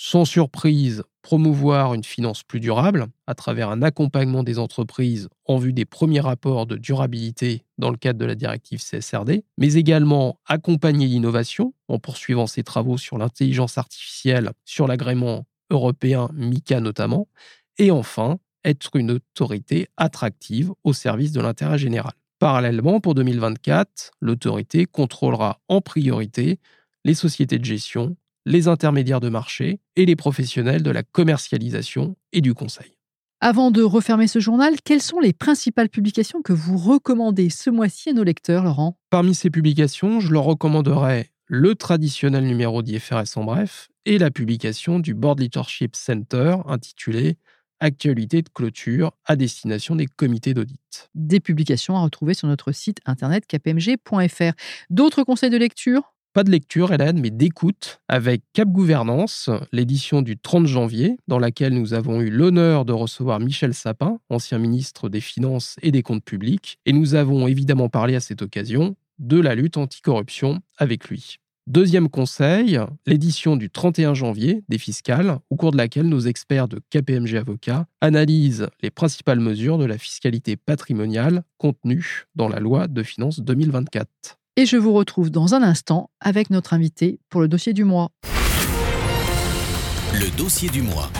sans 0.01 0.25
surprise, 0.25 1.03
promouvoir 1.23 1.93
une 1.93 2.05
finance 2.05 2.45
plus 2.45 2.61
durable 2.61 3.09
à 3.27 3.35
travers 3.35 3.69
un 3.69 3.83
accompagnement 3.83 4.45
des 4.45 4.61
entreprises 4.61 5.29
en 5.45 5.59
vue 5.59 5.73
des 5.73 5.85
premiers 5.85 6.21
rapports 6.21 6.67
de 6.67 6.77
durabilité 6.77 7.65
dans 7.79 7.91
le 7.91 7.97
cadre 7.97 8.21
de 8.21 8.25
la 8.25 8.37
directive 8.37 8.81
CSRD, 8.81 9.43
mais 9.57 9.75
également 9.75 10.39
accompagner 10.47 11.09
l'innovation 11.09 11.75
en 11.89 11.99
poursuivant 11.99 12.47
ses 12.47 12.63
travaux 12.63 12.97
sur 12.97 13.19
l'intelligence 13.19 13.77
artificielle, 13.77 14.53
sur 14.65 14.87
l'agrément 14.87 15.47
européen 15.69 16.29
MICA 16.33 16.79
notamment, 16.79 17.27
et 17.79 17.91
enfin 17.91 18.39
être 18.65 18.95
une 18.95 19.11
autorité 19.11 19.89
attractive 19.97 20.71
au 20.85 20.93
service 20.93 21.33
de 21.33 21.41
l'intérêt 21.41 21.77
général. 21.77 22.13
Parallèlement, 22.39 23.01
pour 23.01 23.17
2024, 23.17 24.13
l'autorité 24.21 24.87
contrôlera 24.87 25.59
en 25.67 25.81
priorité 25.81 26.61
les 27.05 27.15
sociétés 27.15 27.59
de 27.59 27.65
gestion, 27.65 28.17
les 28.49 28.67
intermédiaires 28.67 29.21
de 29.21 29.29
marché 29.29 29.81
et 29.95 30.07
les 30.07 30.17
professionnels 30.17 30.83
de 30.83 30.91
la 30.91 31.03
commercialisation 31.03 32.17
et 32.33 32.41
du 32.41 32.55
conseil. 32.55 32.97
Avant 33.41 33.71
de 33.71 33.83
refermer 33.83 34.27
ce 34.27 34.41
journal, 34.41 34.77
quelles 34.83 35.03
sont 35.03 35.21
les 35.21 35.33
principales 35.33 35.91
publications 35.91 36.43
que 36.43 36.55
vous 36.55 36.79
recommandez 36.79 37.51
ce 37.51 37.71
mois-ci 37.71 38.09
à 38.09 38.13
nos 38.15 38.25
lecteurs, 38.25 38.65
Laurent? 38.65 38.99
Parmi 39.11 39.35
ces 39.35 39.51
publications, 39.51 40.19
je 40.19 40.33
leur 40.33 40.45
recommanderais 40.45 41.31
le 41.47 41.75
traditionnel 41.75 42.45
numéro 42.45 42.83
d'IFRS 42.83 43.37
en 43.37 43.45
bref 43.45 43.91
et 44.07 44.19
la 44.19 44.31
publication 44.31 44.99
du 44.99 45.15
Board 45.15 45.39
Leadership 45.39 45.95
Center 45.95 46.57
intitulé 46.67 47.37
Actualité 47.81 48.43
de 48.43 48.49
clôture 48.49 49.13
à 49.25 49.37
destination 49.37 49.95
des 49.95 50.07
comités 50.07 50.53
d'audit. 50.53 51.09
Des 51.15 51.39
publications 51.39 51.97
à 51.97 52.01
retrouver 52.01 52.35
sur 52.35 52.49
notre 52.49 52.73
site 52.73 52.99
internet 53.07 53.47
kpmg.fr. 53.47 54.53
D'autres 54.91 55.23
conseils 55.23 55.51
de 55.51 55.59
lecture? 55.59 56.13
Pas 56.33 56.45
de 56.45 56.51
lecture, 56.51 56.93
Hélène, 56.93 57.21
mais 57.21 57.31
d'écoute 57.31 58.01
avec 58.09 58.43
Cap 58.53 58.69
Gouvernance, 58.69 59.51
l'édition 59.73 60.23
du 60.23 60.39
30 60.39 60.67
janvier, 60.67 61.17
dans 61.27 61.39
laquelle 61.39 61.75
nous 61.75 61.95
avons 61.95 62.21
eu 62.21 62.31
l'honneur 62.31 62.85
de 62.85 62.93
recevoir 62.93 63.41
Michel 63.41 63.75
Sapin, 63.75 64.19
ancien 64.31 64.59
ministre 64.59 65.09
des 65.09 65.21
Finances 65.21 65.77
et 65.83 65.91
des 65.91 66.03
Comptes 66.03 66.25
publics, 66.25 66.79
et 66.87 66.93
nous 66.93 67.15
avons 67.15 67.47
évidemment 67.47 67.89
parlé 67.89 68.15
à 68.15 68.21
cette 68.21 68.43
occasion 68.43 68.97
de 69.19 69.41
la 69.41 69.55
lutte 69.55 69.77
anticorruption 69.77 70.61
avec 70.77 71.09
lui. 71.09 71.39
Deuxième 71.69 72.09
conseil, 72.09 72.81
l'édition 73.05 73.55
du 73.55 73.69
31 73.69 74.15
janvier 74.15 74.65
des 74.71 74.79
fiscales, 74.79 75.39
au 75.51 75.57
cours 75.57 75.71
de 75.71 75.77
laquelle 75.77 76.09
nos 76.09 76.21
experts 76.21 76.67
de 76.67 76.81
KPMG 76.89 77.37
Avocats 77.37 77.87
analysent 78.01 78.69
les 78.83 78.91
principales 78.91 79.41
mesures 79.41 79.77
de 79.77 79.85
la 79.85 79.99
fiscalité 79.99 80.57
patrimoniale 80.57 81.43
contenues 81.59 82.25
dans 82.35 82.49
la 82.49 82.59
loi 82.59 82.89
de 82.89 83.03
finances 83.03 83.41
2024. 83.41 84.39
Et 84.61 84.67
je 84.67 84.77
vous 84.77 84.93
retrouve 84.93 85.31
dans 85.31 85.55
un 85.55 85.63
instant 85.63 86.11
avec 86.19 86.51
notre 86.51 86.75
invité 86.75 87.21
pour 87.31 87.41
le 87.41 87.47
dossier 87.47 87.73
du 87.73 87.85
mois. 87.85 88.11
Le 90.13 90.37
dossier 90.37 90.69
du 90.69 90.83
mois. 90.83 91.13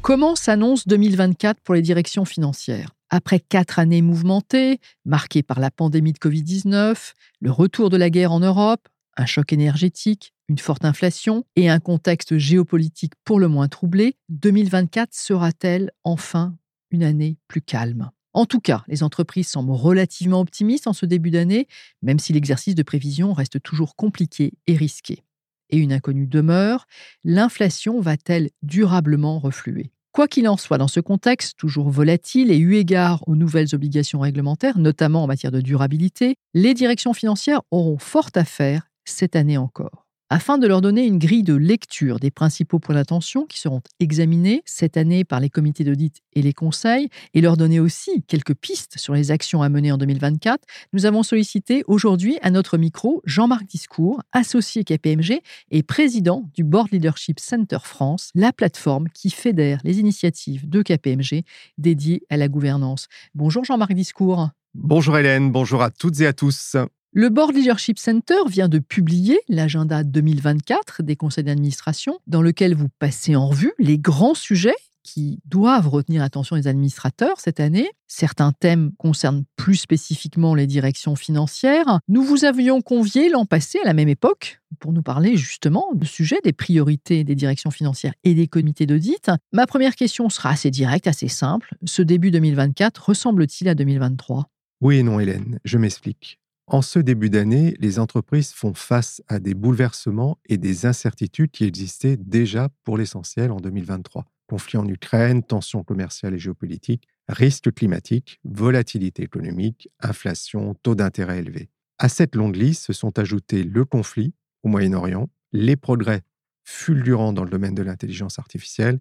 Comment 0.00 0.36
s'annonce 0.36 0.86
2024 0.86 1.60
pour 1.60 1.74
les 1.74 1.82
directions 1.82 2.24
financières? 2.24 2.90
Après 3.10 3.40
quatre 3.40 3.80
années 3.80 4.00
mouvementées, 4.00 4.78
marquées 5.04 5.42
par 5.42 5.58
la 5.58 5.72
pandémie 5.72 6.12
de 6.12 6.18
Covid-19, 6.18 7.14
le 7.40 7.50
retour 7.50 7.90
de 7.90 7.96
la 7.96 8.10
guerre 8.10 8.30
en 8.30 8.38
Europe, 8.38 8.88
un 9.16 9.26
choc 9.26 9.52
énergétique, 9.52 10.34
une 10.48 10.58
forte 10.58 10.84
inflation 10.84 11.42
et 11.56 11.68
un 11.68 11.80
contexte 11.80 12.38
géopolitique 12.38 13.14
pour 13.24 13.40
le 13.40 13.48
moins 13.48 13.66
troublé, 13.66 14.14
2024 14.28 15.12
sera-t-elle 15.12 15.90
enfin 16.04 16.54
une 16.92 17.02
année 17.02 17.38
plus 17.48 17.60
calme? 17.60 18.12
En 18.34 18.46
tout 18.46 18.60
cas, 18.60 18.84
les 18.88 19.04
entreprises 19.04 19.48
semblent 19.48 19.70
relativement 19.70 20.40
optimistes 20.40 20.88
en 20.88 20.92
ce 20.92 21.06
début 21.06 21.30
d'année, 21.30 21.68
même 22.02 22.18
si 22.18 22.32
l'exercice 22.32 22.74
de 22.74 22.82
prévision 22.82 23.32
reste 23.32 23.62
toujours 23.62 23.94
compliqué 23.94 24.52
et 24.66 24.76
risqué. 24.76 25.22
Et 25.70 25.78
une 25.78 25.92
inconnue 25.92 26.26
demeure, 26.26 26.86
l'inflation 27.22 28.00
va-t-elle 28.00 28.50
durablement 28.62 29.38
refluer? 29.38 29.92
Quoi 30.12 30.28
qu'il 30.28 30.48
en 30.48 30.56
soit, 30.56 30.78
dans 30.78 30.88
ce 30.88 31.00
contexte 31.00 31.56
toujours 31.56 31.90
volatile 31.90 32.50
et 32.50 32.58
eu 32.58 32.74
égard 32.74 33.26
aux 33.26 33.34
nouvelles 33.34 33.74
obligations 33.74 34.20
réglementaires, 34.20 34.78
notamment 34.78 35.24
en 35.24 35.26
matière 35.26 35.52
de 35.52 35.60
durabilité, 35.60 36.36
les 36.54 36.74
directions 36.74 37.14
financières 37.14 37.62
auront 37.70 37.98
fort 37.98 38.30
à 38.34 38.44
faire 38.44 38.88
cette 39.04 39.36
année 39.36 39.58
encore 39.58 40.03
afin 40.34 40.58
de 40.58 40.66
leur 40.66 40.80
donner 40.80 41.06
une 41.06 41.20
grille 41.20 41.44
de 41.44 41.54
lecture 41.54 42.18
des 42.18 42.32
principaux 42.32 42.80
points 42.80 42.96
d'attention 42.96 43.46
qui 43.46 43.60
seront 43.60 43.82
examinés 44.00 44.64
cette 44.64 44.96
année 44.96 45.22
par 45.22 45.38
les 45.38 45.48
comités 45.48 45.84
d'audit 45.84 46.24
et 46.32 46.42
les 46.42 46.52
conseils, 46.52 47.08
et 47.34 47.40
leur 47.40 47.56
donner 47.56 47.78
aussi 47.78 48.24
quelques 48.26 48.56
pistes 48.56 48.98
sur 48.98 49.14
les 49.14 49.30
actions 49.30 49.62
à 49.62 49.68
mener 49.68 49.92
en 49.92 49.96
2024, 49.96 50.66
nous 50.92 51.06
avons 51.06 51.22
sollicité 51.22 51.84
aujourd'hui 51.86 52.36
à 52.42 52.50
notre 52.50 52.78
micro 52.78 53.22
Jean-Marc 53.24 53.64
Discours, 53.66 54.22
associé 54.32 54.82
KPMG 54.82 55.40
et 55.70 55.84
président 55.84 56.50
du 56.52 56.64
Board 56.64 56.88
Leadership 56.90 57.38
Center 57.38 57.78
France, 57.84 58.30
la 58.34 58.52
plateforme 58.52 59.10
qui 59.10 59.30
fédère 59.30 59.78
les 59.84 60.00
initiatives 60.00 60.68
de 60.68 60.82
KPMG 60.82 61.44
dédiées 61.78 62.24
à 62.28 62.36
la 62.36 62.48
gouvernance. 62.48 63.06
Bonjour 63.36 63.64
Jean-Marc 63.64 63.92
Discours. 63.92 64.48
Bonjour 64.74 65.16
Hélène, 65.16 65.52
bonjour 65.52 65.80
à 65.80 65.92
toutes 65.92 66.20
et 66.20 66.26
à 66.26 66.32
tous. 66.32 66.76
Le 67.16 67.28
Board 67.28 67.54
Leadership 67.54 68.00
Center 68.00 68.34
vient 68.48 68.68
de 68.68 68.80
publier 68.80 69.38
l'agenda 69.48 70.02
2024 70.02 71.04
des 71.04 71.14
conseils 71.14 71.44
d'administration, 71.44 72.18
dans 72.26 72.42
lequel 72.42 72.74
vous 72.74 72.88
passez 72.98 73.36
en 73.36 73.46
revue 73.46 73.72
les 73.78 73.98
grands 73.98 74.34
sujets 74.34 74.74
qui 75.04 75.38
doivent 75.44 75.86
retenir 75.86 76.22
l'attention 76.22 76.56
des 76.56 76.66
administrateurs 76.66 77.38
cette 77.38 77.60
année. 77.60 77.88
Certains 78.08 78.50
thèmes 78.50 78.90
concernent 78.98 79.44
plus 79.54 79.76
spécifiquement 79.76 80.56
les 80.56 80.66
directions 80.66 81.14
financières. 81.14 82.00
Nous 82.08 82.24
vous 82.24 82.44
avions 82.44 82.80
convié 82.80 83.28
l'an 83.28 83.46
passé, 83.46 83.78
à 83.78 83.86
la 83.86 83.94
même 83.94 84.08
époque, 84.08 84.60
pour 84.80 84.92
nous 84.92 85.02
parler 85.02 85.36
justement 85.36 85.94
du 85.94 86.08
sujet 86.08 86.40
des 86.42 86.52
priorités 86.52 87.22
des 87.22 87.36
directions 87.36 87.70
financières 87.70 88.14
et 88.24 88.34
des 88.34 88.48
comités 88.48 88.86
d'audit. 88.86 89.30
Ma 89.52 89.68
première 89.68 89.94
question 89.94 90.28
sera 90.30 90.50
assez 90.50 90.72
directe, 90.72 91.06
assez 91.06 91.28
simple. 91.28 91.76
Ce 91.84 92.02
début 92.02 92.32
2024 92.32 93.10
ressemble-t-il 93.10 93.68
à 93.68 93.76
2023 93.76 94.48
Oui 94.80 94.96
et 94.96 95.02
non, 95.04 95.20
Hélène, 95.20 95.60
je 95.64 95.78
m'explique. 95.78 96.40
En 96.66 96.80
ce 96.80 96.98
début 96.98 97.28
d'année, 97.28 97.76
les 97.78 97.98
entreprises 97.98 98.52
font 98.52 98.72
face 98.72 99.22
à 99.28 99.38
des 99.38 99.52
bouleversements 99.52 100.38
et 100.46 100.56
des 100.56 100.86
incertitudes 100.86 101.50
qui 101.50 101.64
existaient 101.64 102.16
déjà 102.16 102.70
pour 102.84 102.96
l'essentiel 102.96 103.52
en 103.52 103.60
2023. 103.60 104.24
Conflit 104.46 104.78
en 104.78 104.88
Ukraine, 104.88 105.42
tensions 105.42 105.84
commerciales 105.84 106.34
et 106.34 106.38
géopolitiques, 106.38 107.06
risques 107.28 107.72
climatiques, 107.72 108.40
volatilité 108.44 109.22
économique, 109.22 109.90
inflation, 110.00 110.74
taux 110.82 110.94
d'intérêt 110.94 111.40
élevés. 111.40 111.68
À 111.98 112.08
cette 112.08 112.34
longue 112.34 112.56
liste 112.56 112.86
se 112.86 112.92
sont 112.94 113.18
ajoutés 113.18 113.62
le 113.62 113.84
conflit 113.84 114.32
au 114.62 114.68
Moyen-Orient, 114.68 115.28
les 115.52 115.76
progrès 115.76 116.22
fulgurants 116.64 117.34
dans 117.34 117.44
le 117.44 117.50
domaine 117.50 117.74
de 117.74 117.82
l'intelligence 117.82 118.38
artificielle 118.38 119.00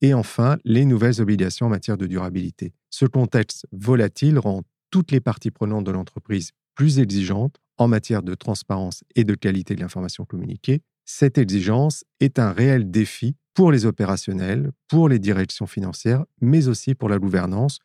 et 0.00 0.14
enfin 0.14 0.58
les 0.64 0.84
nouvelles 0.84 1.20
obligations 1.20 1.66
en 1.66 1.70
matière 1.70 1.96
de 1.96 2.06
durabilité. 2.06 2.74
Ce 2.90 3.06
contexte 3.06 3.66
volatile 3.70 4.38
rend 4.38 4.62
toutes 4.90 5.12
les 5.12 5.20
parties 5.20 5.52
prenantes 5.52 5.84
de 5.84 5.92
l'entreprise 5.92 6.50
plus 6.74 6.98
exigeante 6.98 7.56
en 7.78 7.88
matière 7.88 8.22
de 8.22 8.34
transparence 8.34 9.02
et 9.16 9.24
de 9.24 9.34
qualité 9.34 9.74
de 9.74 9.80
l'information 9.80 10.24
communiquée, 10.24 10.82
cette 11.04 11.38
exigence 11.38 12.04
est 12.20 12.38
un 12.38 12.52
réel 12.52 12.90
défi 12.90 13.36
pour 13.52 13.70
les 13.70 13.86
opérationnels, 13.86 14.72
pour 14.88 15.08
les 15.08 15.18
directions 15.18 15.66
financières, 15.66 16.24
mais 16.40 16.68
aussi 16.68 16.94
pour 16.94 17.08
la 17.08 17.18
gouvernance, 17.18 17.78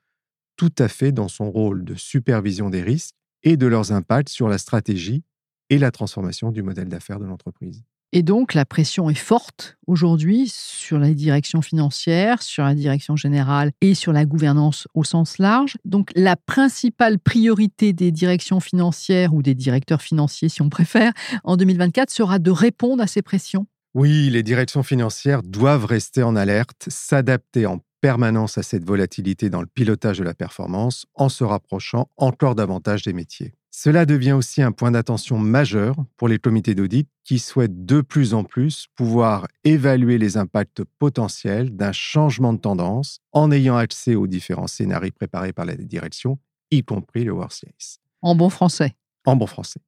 tout 0.55 0.73
à 0.77 0.87
fait 0.87 1.11
dans 1.11 1.27
son 1.27 1.51
rôle 1.51 1.83
de 1.85 1.95
supervision 1.95 2.69
des 2.69 2.81
risques 2.81 3.15
et 3.43 3.55
de 3.55 3.67
leurs 3.67 3.91
impacts 3.91 4.29
sur 4.29 4.49
la 4.49 4.57
stratégie 4.57 5.23
et 5.69 5.77
la 5.77 5.91
transformation 5.91 6.51
du 6.51 6.63
modèle 6.63 6.89
d'affaires 6.89 7.19
de 7.19 7.25
l'entreprise. 7.25 7.83
Et 8.11 8.23
donc, 8.23 8.55
la 8.55 8.65
pression 8.65 9.09
est 9.09 9.13
forte 9.13 9.77
aujourd'hui 9.85 10.51
sur 10.51 10.97
la 10.97 11.13
direction 11.13 11.61
financière, 11.61 12.41
sur 12.41 12.63
la 12.63 12.73
direction 12.73 13.15
générale 13.15 13.71
et 13.81 13.93
sur 13.93 14.13
la 14.13 14.25
gouvernance 14.25 14.87
au 14.95 15.03
sens 15.03 15.37
large. 15.37 15.77
Donc, 15.85 16.09
la 16.15 16.35
principale 16.35 17.19
priorité 17.19 17.93
des 17.93 18.11
directions 18.11 18.59
financières 18.59 19.33
ou 19.35 19.43
des 19.43 19.53
directeurs 19.53 20.01
financiers, 20.01 20.49
si 20.49 20.63
on 20.63 20.69
préfère, 20.69 21.13
en 21.43 21.55
2024 21.55 22.09
sera 22.09 22.39
de 22.39 22.49
répondre 22.49 23.03
à 23.03 23.07
ces 23.07 23.21
pressions. 23.21 23.67
Oui, 23.93 24.29
les 24.31 24.43
directions 24.43 24.83
financières 24.83 25.43
doivent 25.43 25.85
rester 25.85 26.23
en 26.23 26.35
alerte, 26.35 26.85
s'adapter 26.87 27.67
en 27.67 27.79
permanence 28.01 28.57
à 28.57 28.63
cette 28.63 28.85
volatilité 28.85 29.49
dans 29.49 29.61
le 29.61 29.67
pilotage 29.67 30.19
de 30.19 30.23
la 30.23 30.33
performance 30.33 31.05
en 31.13 31.29
se 31.29 31.43
rapprochant 31.43 32.09
encore 32.17 32.55
davantage 32.55 33.03
des 33.03 33.13
métiers. 33.13 33.53
Cela 33.71 34.05
devient 34.05 34.31
aussi 34.31 34.61
un 34.61 34.71
point 34.71 34.91
d'attention 34.91 35.37
majeur 35.37 35.95
pour 36.17 36.27
les 36.27 36.39
comités 36.39 36.73
d'audit 36.73 37.07
qui 37.23 37.37
souhaitent 37.37 37.85
de 37.85 38.01
plus 38.01 38.33
en 38.33 38.43
plus 38.43 38.87
pouvoir 38.95 39.47
évaluer 39.63 40.17
les 40.17 40.37
impacts 40.37 40.83
potentiels 40.97 41.75
d'un 41.75 41.91
changement 41.91 42.53
de 42.53 42.59
tendance 42.59 43.19
en 43.31 43.51
ayant 43.51 43.77
accès 43.77 44.15
aux 44.15 44.27
différents 44.27 44.67
scénarios 44.67 45.11
préparés 45.15 45.53
par 45.53 45.65
la 45.65 45.75
direction, 45.75 46.39
y 46.71 46.83
compris 46.83 47.23
le 47.23 47.31
worst 47.31 47.65
case. 47.65 47.99
En 48.21 48.35
bon 48.35 48.49
français. 48.49 48.95
En 49.25 49.35
bon 49.35 49.45
français. 49.45 49.79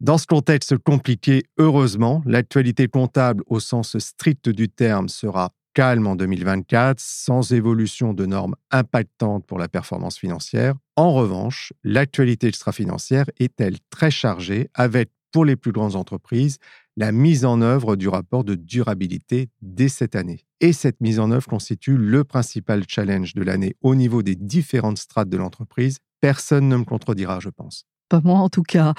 Dans 0.00 0.16
ce 0.16 0.26
contexte 0.26 0.78
compliqué, 0.78 1.42
heureusement, 1.58 2.22
l'actualité 2.24 2.88
comptable 2.88 3.42
au 3.46 3.60
sens 3.60 3.98
strict 3.98 4.48
du 4.48 4.68
terme 4.68 5.08
sera 5.08 5.50
calme 5.74 6.06
en 6.06 6.16
2024, 6.16 6.98
sans 6.98 7.52
évolution 7.52 8.14
de 8.14 8.26
normes 8.26 8.56
impactantes 8.70 9.46
pour 9.46 9.58
la 9.58 9.68
performance 9.68 10.18
financière. 10.18 10.74
En 10.98 11.12
revanche, 11.12 11.72
l'actualité 11.84 12.48
extra-financière 12.48 13.26
est-elle 13.38 13.76
très 13.88 14.10
chargée 14.10 14.68
avec, 14.74 15.12
pour 15.30 15.44
les 15.44 15.54
plus 15.54 15.70
grandes 15.70 15.94
entreprises, 15.94 16.58
la 16.96 17.12
mise 17.12 17.44
en 17.44 17.60
œuvre 17.60 17.94
du 17.94 18.08
rapport 18.08 18.42
de 18.42 18.56
durabilité 18.56 19.48
dès 19.62 19.88
cette 19.88 20.16
année? 20.16 20.44
Et 20.58 20.72
cette 20.72 21.00
mise 21.00 21.20
en 21.20 21.30
œuvre 21.30 21.46
constitue 21.46 21.96
le 21.96 22.24
principal 22.24 22.82
challenge 22.88 23.34
de 23.34 23.42
l'année 23.42 23.76
au 23.80 23.94
niveau 23.94 24.24
des 24.24 24.34
différentes 24.34 24.98
strates 24.98 25.28
de 25.28 25.36
l'entreprise. 25.36 25.98
Personne 26.20 26.68
ne 26.68 26.76
me 26.78 26.84
contredira, 26.84 27.38
je 27.38 27.50
pense 27.50 27.86
pas 28.08 28.20
moi 28.22 28.38
en 28.38 28.48
tout 28.48 28.62
cas. 28.62 28.94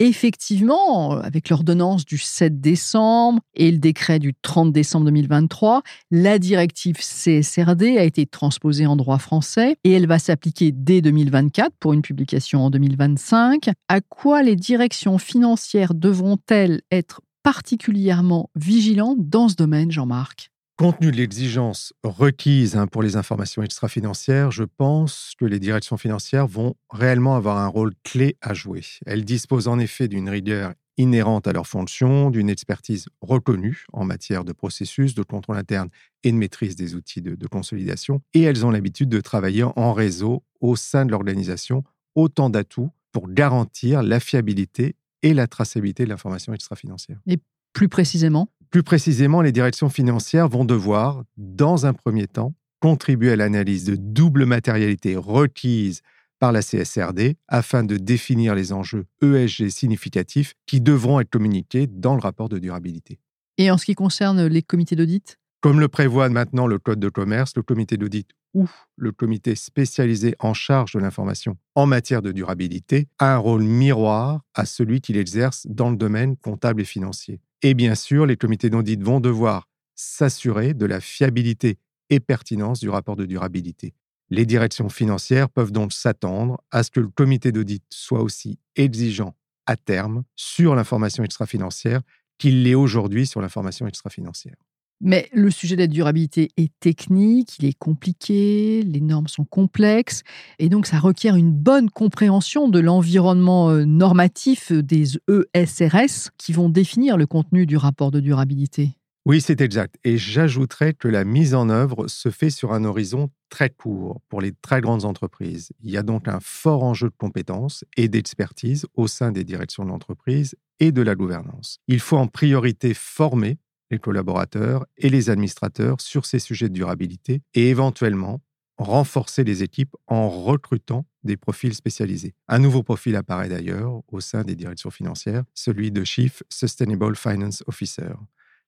Effectivement, 0.00 1.18
avec 1.18 1.48
l'ordonnance 1.48 2.04
du 2.04 2.18
7 2.18 2.60
décembre 2.60 3.40
et 3.54 3.72
le 3.72 3.78
décret 3.78 4.20
du 4.20 4.32
30 4.42 4.72
décembre 4.72 5.06
2023, 5.06 5.82
la 6.12 6.38
directive 6.38 6.98
CSRD 6.98 7.98
a 7.98 8.04
été 8.04 8.24
transposée 8.24 8.86
en 8.86 8.94
droit 8.94 9.18
français 9.18 9.76
et 9.82 9.90
elle 9.90 10.06
va 10.06 10.20
s'appliquer 10.20 10.70
dès 10.70 11.00
2024 11.00 11.72
pour 11.80 11.94
une 11.94 12.02
publication 12.02 12.64
en 12.64 12.70
2025. 12.70 13.70
À 13.88 14.00
quoi 14.00 14.44
les 14.44 14.54
directions 14.54 15.18
financières 15.18 15.94
devront-elles 15.94 16.80
être 16.92 17.20
particulièrement 17.42 18.50
vigilantes 18.54 19.28
dans 19.28 19.48
ce 19.48 19.56
domaine, 19.56 19.90
Jean-Marc? 19.90 20.52
Compte 20.78 21.00
tenu 21.00 21.10
de 21.10 21.16
l'exigence 21.16 21.92
requise 22.04 22.76
hein, 22.76 22.86
pour 22.86 23.02
les 23.02 23.16
informations 23.16 23.64
extra-financières, 23.64 24.52
je 24.52 24.62
pense 24.62 25.32
que 25.36 25.44
les 25.44 25.58
directions 25.58 25.96
financières 25.96 26.46
vont 26.46 26.76
réellement 26.88 27.34
avoir 27.34 27.58
un 27.58 27.66
rôle 27.66 27.94
clé 28.04 28.36
à 28.42 28.54
jouer. 28.54 28.82
Elles 29.04 29.24
disposent 29.24 29.66
en 29.66 29.80
effet 29.80 30.06
d'une 30.06 30.28
rigueur 30.28 30.74
inhérente 30.96 31.48
à 31.48 31.52
leur 31.52 31.66
fonction, 31.66 32.30
d'une 32.30 32.48
expertise 32.48 33.06
reconnue 33.20 33.86
en 33.92 34.04
matière 34.04 34.44
de 34.44 34.52
processus, 34.52 35.16
de 35.16 35.24
contrôle 35.24 35.56
interne 35.56 35.88
et 36.22 36.30
de 36.30 36.36
maîtrise 36.36 36.76
des 36.76 36.94
outils 36.94 37.22
de, 37.22 37.34
de 37.34 37.46
consolidation, 37.48 38.20
et 38.32 38.42
elles 38.42 38.64
ont 38.64 38.70
l'habitude 38.70 39.08
de 39.08 39.20
travailler 39.20 39.64
en 39.64 39.92
réseau 39.92 40.44
au 40.60 40.76
sein 40.76 41.04
de 41.04 41.10
l'organisation, 41.10 41.82
autant 42.14 42.50
d'atouts 42.50 42.90
pour 43.10 43.28
garantir 43.28 44.04
la 44.04 44.20
fiabilité 44.20 44.94
et 45.24 45.34
la 45.34 45.48
traçabilité 45.48 46.04
de 46.04 46.10
l'information 46.10 46.54
extra-financière. 46.54 47.18
Et 47.26 47.38
plus 47.72 47.88
précisément 47.88 48.48
plus 48.70 48.82
précisément, 48.82 49.42
les 49.42 49.52
directions 49.52 49.88
financières 49.88 50.48
vont 50.48 50.64
devoir, 50.64 51.22
dans 51.36 51.86
un 51.86 51.92
premier 51.92 52.26
temps, 52.26 52.54
contribuer 52.80 53.32
à 53.32 53.36
l'analyse 53.36 53.84
de 53.84 53.96
double 53.96 54.44
matérialité 54.44 55.16
requise 55.16 56.02
par 56.38 56.52
la 56.52 56.62
CSRD 56.62 57.36
afin 57.48 57.82
de 57.82 57.96
définir 57.96 58.54
les 58.54 58.72
enjeux 58.72 59.06
ESG 59.22 59.70
significatifs 59.70 60.54
qui 60.66 60.80
devront 60.80 61.20
être 61.20 61.30
communiqués 61.30 61.86
dans 61.86 62.14
le 62.14 62.20
rapport 62.20 62.48
de 62.48 62.58
durabilité. 62.58 63.18
Et 63.56 63.70
en 63.70 63.78
ce 63.78 63.84
qui 63.84 63.94
concerne 63.94 64.46
les 64.46 64.62
comités 64.62 64.94
d'audit? 64.94 65.38
Comme 65.60 65.80
le 65.80 65.88
prévoit 65.88 66.28
maintenant 66.28 66.68
le 66.68 66.78
Code 66.78 67.00
de 67.00 67.08
commerce, 67.08 67.54
le 67.56 67.62
comité 67.62 67.96
d'audit 67.96 68.28
ou 68.54 68.68
le 68.96 69.10
comité 69.10 69.56
spécialisé 69.56 70.36
en 70.38 70.54
charge 70.54 70.92
de 70.92 71.00
l'information 71.00 71.56
en 71.74 71.86
matière 71.86 72.22
de 72.22 72.30
durabilité 72.30 73.08
a 73.18 73.34
un 73.34 73.38
rôle 73.38 73.64
miroir 73.64 74.42
à 74.54 74.64
celui 74.64 75.00
qu'il 75.00 75.16
exerce 75.16 75.66
dans 75.68 75.90
le 75.90 75.96
domaine 75.96 76.36
comptable 76.36 76.82
et 76.82 76.84
financier. 76.84 77.40
Et 77.62 77.74
bien 77.74 77.94
sûr, 77.94 78.26
les 78.26 78.36
comités 78.36 78.70
d'audit 78.70 79.02
vont 79.02 79.20
devoir 79.20 79.68
s'assurer 79.94 80.74
de 80.74 80.86
la 80.86 81.00
fiabilité 81.00 81.78
et 82.10 82.20
pertinence 82.20 82.80
du 82.80 82.88
rapport 82.88 83.16
de 83.16 83.26
durabilité. 83.26 83.94
Les 84.30 84.46
directions 84.46 84.88
financières 84.88 85.48
peuvent 85.48 85.72
donc 85.72 85.92
s'attendre 85.92 86.62
à 86.70 86.82
ce 86.82 86.90
que 86.90 87.00
le 87.00 87.08
comité 87.08 87.50
d'audit 87.50 87.82
soit 87.90 88.22
aussi 88.22 88.58
exigeant 88.76 89.34
à 89.66 89.76
terme 89.76 90.22
sur 90.36 90.74
l'information 90.74 91.24
extra-financière 91.24 92.02
qu'il 92.38 92.62
l'est 92.62 92.74
aujourd'hui 92.74 93.26
sur 93.26 93.40
l'information 93.40 93.86
extra-financière. 93.86 94.56
Mais 95.00 95.28
le 95.32 95.50
sujet 95.50 95.76
de 95.76 95.82
la 95.82 95.86
durabilité 95.86 96.50
est 96.56 96.72
technique, 96.80 97.58
il 97.60 97.66
est 97.66 97.78
compliqué, 97.78 98.82
les 98.82 99.00
normes 99.00 99.28
sont 99.28 99.44
complexes, 99.44 100.22
et 100.58 100.68
donc 100.68 100.86
ça 100.86 100.98
requiert 100.98 101.36
une 101.36 101.52
bonne 101.52 101.88
compréhension 101.88 102.68
de 102.68 102.80
l'environnement 102.80 103.70
euh, 103.70 103.84
normatif 103.84 104.72
des 104.72 105.12
ESRS 105.54 106.30
qui 106.36 106.52
vont 106.52 106.68
définir 106.68 107.16
le 107.16 107.26
contenu 107.26 107.64
du 107.64 107.76
rapport 107.76 108.10
de 108.10 108.18
durabilité. 108.18 108.98
Oui, 109.28 109.42
c'est 109.42 109.60
exact. 109.60 109.96
Et 110.04 110.16
j'ajouterais 110.16 110.94
que 110.94 111.06
la 111.06 111.24
mise 111.24 111.54
en 111.54 111.68
œuvre 111.68 112.08
se 112.08 112.30
fait 112.30 112.48
sur 112.48 112.72
un 112.72 112.84
horizon 112.84 113.28
très 113.50 113.68
court 113.68 114.22
pour 114.30 114.40
les 114.40 114.52
très 114.52 114.80
grandes 114.80 115.04
entreprises. 115.04 115.70
Il 115.82 115.90
y 115.90 115.98
a 115.98 116.02
donc 116.02 116.28
un 116.28 116.38
fort 116.40 116.82
enjeu 116.82 117.08
de 117.08 117.14
compétences 117.14 117.84
et 117.98 118.08
d'expertise 118.08 118.86
au 118.94 119.06
sein 119.06 119.30
des 119.30 119.44
directions 119.44 119.84
de 119.84 119.90
l'entreprise 119.90 120.56
et 120.80 120.92
de 120.92 121.02
la 121.02 121.14
gouvernance. 121.14 121.78
Il 121.88 122.00
faut 122.00 122.16
en 122.16 122.26
priorité 122.26 122.94
former 122.94 123.58
les 123.90 123.98
collaborateurs 123.98 124.86
et 124.96 125.08
les 125.08 125.30
administrateurs 125.30 126.00
sur 126.00 126.26
ces 126.26 126.38
sujets 126.38 126.68
de 126.68 126.74
durabilité 126.74 127.42
et 127.54 127.68
éventuellement 127.68 128.40
renforcer 128.78 129.42
les 129.42 129.62
équipes 129.62 129.94
en 130.06 130.28
recrutant 130.28 131.04
des 131.24 131.36
profils 131.36 131.74
spécialisés. 131.74 132.34
Un 132.46 132.60
nouveau 132.60 132.82
profil 132.82 133.16
apparaît 133.16 133.48
d'ailleurs 133.48 134.02
au 134.08 134.20
sein 134.20 134.44
des 134.44 134.54
directions 134.54 134.90
financières, 134.90 135.44
celui 135.52 135.90
de 135.90 136.04
Chief 136.04 136.42
Sustainable 136.48 137.16
Finance 137.16 137.64
Officer. 137.66 138.12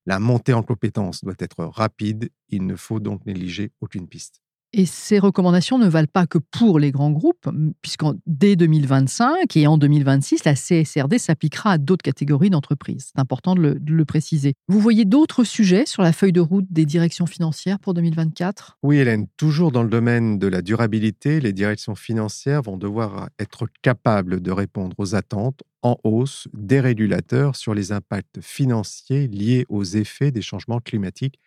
La 0.06 0.18
montée 0.18 0.52
en 0.52 0.62
compétences 0.62 1.22
doit 1.22 1.34
être 1.38 1.64
rapide, 1.64 2.30
il 2.48 2.66
ne 2.66 2.74
faut 2.74 3.00
donc 3.00 3.24
négliger 3.26 3.70
aucune 3.80 4.08
piste. 4.08 4.42
Et 4.72 4.86
ces 4.86 5.18
recommandations 5.18 5.78
ne 5.78 5.88
valent 5.88 6.06
pas 6.12 6.26
que 6.26 6.38
pour 6.38 6.78
les 6.78 6.92
grands 6.92 7.10
groupes, 7.10 7.48
puisqu'en 7.82 8.14
dès 8.26 8.54
2025 8.54 9.56
et 9.56 9.66
en 9.66 9.76
2026, 9.76 10.44
la 10.44 10.54
CSRD 10.54 11.18
s'appliquera 11.18 11.72
à 11.72 11.78
d'autres 11.78 12.02
catégories 12.02 12.50
d'entreprises. 12.50 13.10
C'est 13.12 13.20
important 13.20 13.56
de 13.56 13.60
le, 13.60 13.74
de 13.80 13.92
le, 13.92 14.04
préciser. 14.04 14.54
Vous 14.68 14.78
voyez 14.78 15.04
d'autres 15.04 15.42
sujets 15.42 15.86
sur 15.86 16.02
la 16.02 16.12
feuille 16.12 16.32
de 16.32 16.40
route 16.40 16.66
des 16.70 16.86
directions 16.86 17.26
financières 17.26 17.80
pour 17.80 17.94
2024 17.94 18.78
Oui, 18.84 18.98
Hélène, 18.98 19.26
toujours 19.36 19.72
dans 19.72 19.82
le 19.82 19.88
domaine 19.88 20.38
de 20.38 20.46
la 20.46 20.62
durabilité, 20.62 21.40
les 21.40 21.52
directions 21.52 21.96
financières 21.96 22.62
vont 22.62 22.76
devoir 22.76 23.28
être 23.40 23.66
capables 23.82 24.40
de 24.40 24.50
répondre 24.52 24.94
aux 24.98 25.16
attentes 25.16 25.64
en 25.82 25.96
hausse 26.04 26.46
des 26.52 26.78
régulateurs 26.78 27.56
sur 27.56 27.74
les 27.74 27.90
impacts 27.90 28.40
financiers 28.40 29.26
liés 29.26 29.66
aux 29.68 29.84
effets 29.84 30.30
des 30.30 30.42
changements 30.42 30.80
climatiques 30.80 31.40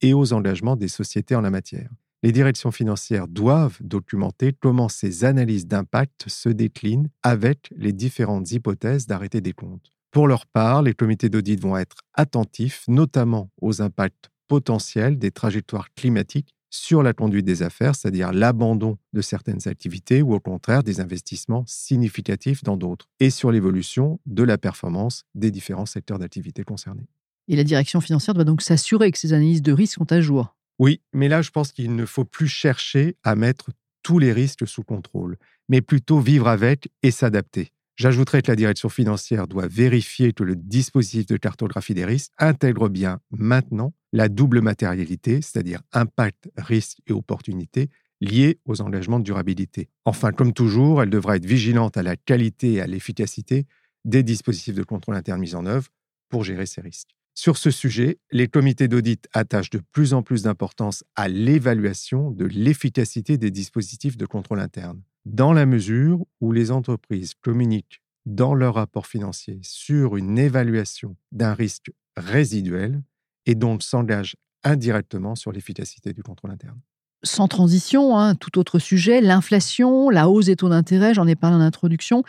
et 0.00 0.14
aux 0.14 0.32
engagements 0.32 0.76
des 0.76 0.88
sociétés 0.88 1.34
en 1.34 1.40
la 1.40 1.50
matière 1.50 1.90
les 2.22 2.32
directions 2.32 2.70
financières 2.70 3.28
doivent 3.28 3.78
documenter 3.80 4.52
comment 4.52 4.88
ces 4.88 5.24
analyses 5.24 5.66
d'impact 5.66 6.28
se 6.28 6.48
déclinent 6.48 7.10
avec 7.22 7.72
les 7.76 7.92
différentes 7.92 8.50
hypothèses 8.50 9.06
d'arrêté 9.06 9.40
des 9.40 9.52
comptes. 9.52 9.92
Pour 10.10 10.26
leur 10.26 10.46
part, 10.46 10.82
les 10.82 10.94
comités 10.94 11.28
d'audit 11.28 11.60
vont 11.60 11.76
être 11.76 11.98
attentifs 12.14 12.84
notamment 12.88 13.50
aux 13.60 13.82
impacts 13.82 14.30
potentiels 14.48 15.18
des 15.18 15.30
trajectoires 15.30 15.92
climatiques 15.94 16.54
sur 16.70 17.02
la 17.02 17.12
conduite 17.12 17.46
des 17.46 17.62
affaires, 17.62 17.94
c'est-à-dire 17.94 18.32
l'abandon 18.32 18.98
de 19.12 19.20
certaines 19.22 19.68
activités 19.68 20.20
ou 20.22 20.34
au 20.34 20.40
contraire 20.40 20.82
des 20.82 21.00
investissements 21.00 21.64
significatifs 21.66 22.62
dans 22.62 22.76
d'autres, 22.76 23.06
et 23.20 23.30
sur 23.30 23.50
l'évolution 23.50 24.20
de 24.26 24.42
la 24.42 24.58
performance 24.58 25.24
des 25.34 25.50
différents 25.50 25.86
secteurs 25.86 26.18
d'activité 26.18 26.64
concernés. 26.64 27.08
Et 27.48 27.56
la 27.56 27.64
direction 27.64 28.00
financière 28.00 28.34
doit 28.34 28.44
donc 28.44 28.60
s'assurer 28.60 29.10
que 29.10 29.18
ces 29.18 29.32
analyses 29.32 29.62
de 29.62 29.72
risque 29.72 29.94
sont 29.94 30.12
à 30.12 30.20
jour. 30.20 30.54
Oui, 30.78 31.00
mais 31.12 31.28
là, 31.28 31.42
je 31.42 31.50
pense 31.50 31.72
qu'il 31.72 31.94
ne 31.94 32.06
faut 32.06 32.24
plus 32.24 32.48
chercher 32.48 33.16
à 33.24 33.34
mettre 33.34 33.70
tous 34.02 34.18
les 34.18 34.32
risques 34.32 34.66
sous 34.66 34.84
contrôle, 34.84 35.36
mais 35.68 35.80
plutôt 35.80 36.20
vivre 36.20 36.48
avec 36.48 36.88
et 37.02 37.10
s'adapter. 37.10 37.72
J'ajouterais 37.96 38.42
que 38.42 38.50
la 38.50 38.56
direction 38.56 38.88
financière 38.88 39.48
doit 39.48 39.66
vérifier 39.66 40.32
que 40.32 40.44
le 40.44 40.54
dispositif 40.54 41.26
de 41.26 41.36
cartographie 41.36 41.94
des 41.94 42.04
risques 42.04 42.30
intègre 42.38 42.88
bien 42.88 43.18
maintenant 43.32 43.92
la 44.12 44.28
double 44.28 44.60
matérialité, 44.60 45.42
c'est-à-dire 45.42 45.82
impact, 45.92 46.48
risque 46.56 46.98
et 47.08 47.12
opportunité 47.12 47.90
liés 48.20 48.60
aux 48.66 48.80
engagements 48.80 49.18
de 49.18 49.24
durabilité. 49.24 49.88
Enfin, 50.04 50.30
comme 50.32 50.52
toujours, 50.52 51.02
elle 51.02 51.10
devra 51.10 51.36
être 51.36 51.46
vigilante 51.46 51.96
à 51.96 52.02
la 52.04 52.16
qualité 52.16 52.74
et 52.74 52.80
à 52.80 52.86
l'efficacité 52.86 53.66
des 54.04 54.22
dispositifs 54.22 54.74
de 54.74 54.84
contrôle 54.84 55.16
interne 55.16 55.40
mis 55.40 55.56
en 55.56 55.66
œuvre 55.66 55.88
pour 56.28 56.44
gérer 56.44 56.66
ces 56.66 56.80
risques. 56.80 57.17
Sur 57.40 57.56
ce 57.56 57.70
sujet, 57.70 58.18
les 58.32 58.48
comités 58.48 58.88
d'audit 58.88 59.28
attachent 59.32 59.70
de 59.70 59.80
plus 59.92 60.12
en 60.12 60.24
plus 60.24 60.42
d'importance 60.42 61.04
à 61.14 61.28
l'évaluation 61.28 62.32
de 62.32 62.44
l'efficacité 62.44 63.38
des 63.38 63.52
dispositifs 63.52 64.16
de 64.16 64.26
contrôle 64.26 64.58
interne. 64.58 65.00
Dans 65.24 65.52
la 65.52 65.64
mesure 65.64 66.26
où 66.40 66.50
les 66.50 66.72
entreprises 66.72 67.34
communiquent 67.34 68.02
dans 68.26 68.54
leur 68.54 68.74
rapport 68.74 69.06
financier 69.06 69.60
sur 69.62 70.16
une 70.16 70.36
évaluation 70.36 71.14
d'un 71.30 71.54
risque 71.54 71.92
résiduel 72.16 73.04
et 73.46 73.54
donc 73.54 73.84
s'engagent 73.84 74.34
indirectement 74.64 75.36
sur 75.36 75.52
l'efficacité 75.52 76.12
du 76.12 76.24
contrôle 76.24 76.50
interne 76.50 76.80
sans 77.22 77.48
transition, 77.48 78.16
hein, 78.18 78.34
tout 78.34 78.58
autre 78.58 78.78
sujet, 78.78 79.20
l'inflation, 79.20 80.10
la 80.10 80.28
hausse 80.28 80.46
des 80.46 80.56
taux 80.56 80.68
d'intérêt, 80.68 81.14
j'en 81.14 81.26
ai 81.26 81.34
parlé 81.34 81.56
en 81.56 81.60
introduction. 81.60 82.22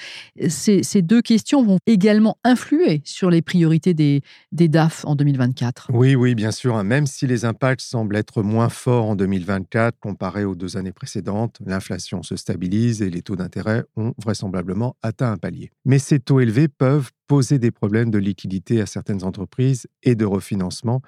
Ces, 0.48 1.02
deux 1.02 1.22
questions 1.22 1.64
vont 1.64 1.78
également 1.86 2.38
influer 2.44 3.02
sur 3.06 3.30
les 3.30 3.42
priorités 3.42 3.94
des, 3.94 4.22
des 4.52 4.68
DAF 4.68 5.06
en 5.06 5.16
2024. 5.16 5.92
Oui, 5.94 6.16
oui, 6.16 6.36
bien 6.36 6.52
sûr. 6.52 6.76
Hein. 6.76 6.84
Même 6.84 7.06
si 7.06 7.28
les 7.28 7.46
impacts 7.46 7.82
semblent 7.82 8.16
être 8.16 8.44
moins 8.44 8.70
forts 8.70 9.06
en 9.06 9.16
2024 9.16 10.00
comparés 10.00 10.46
aux 10.46 10.56
deux 10.56 10.78
années 10.78 10.92
précédentes, 10.92 11.58
l'inflation 11.66 12.24
se 12.24 12.36
stabilise 12.36 13.02
et 13.02 13.10
les 13.10 13.22
taux 13.22 13.36
d'intérêt 13.36 13.84
ont 13.96 14.14
vraisemblablement 14.18 14.96
atteint 15.02 15.32
un 15.32 15.38
palier. 15.38 15.72
Mais 15.86 16.00
ces 16.00 16.20
taux 16.20 16.40
élevés 16.40 16.68
peuvent 16.68 17.12
poser 17.28 17.60
des 17.60 17.72
problèmes 17.72 18.10
de 18.10 18.18
liquidité 18.18 18.82
à 18.82 18.86
certaines 18.86 19.24
entreprises 19.24 19.88
et 20.04 20.16
de 20.16 20.26
refinancement 20.26 21.02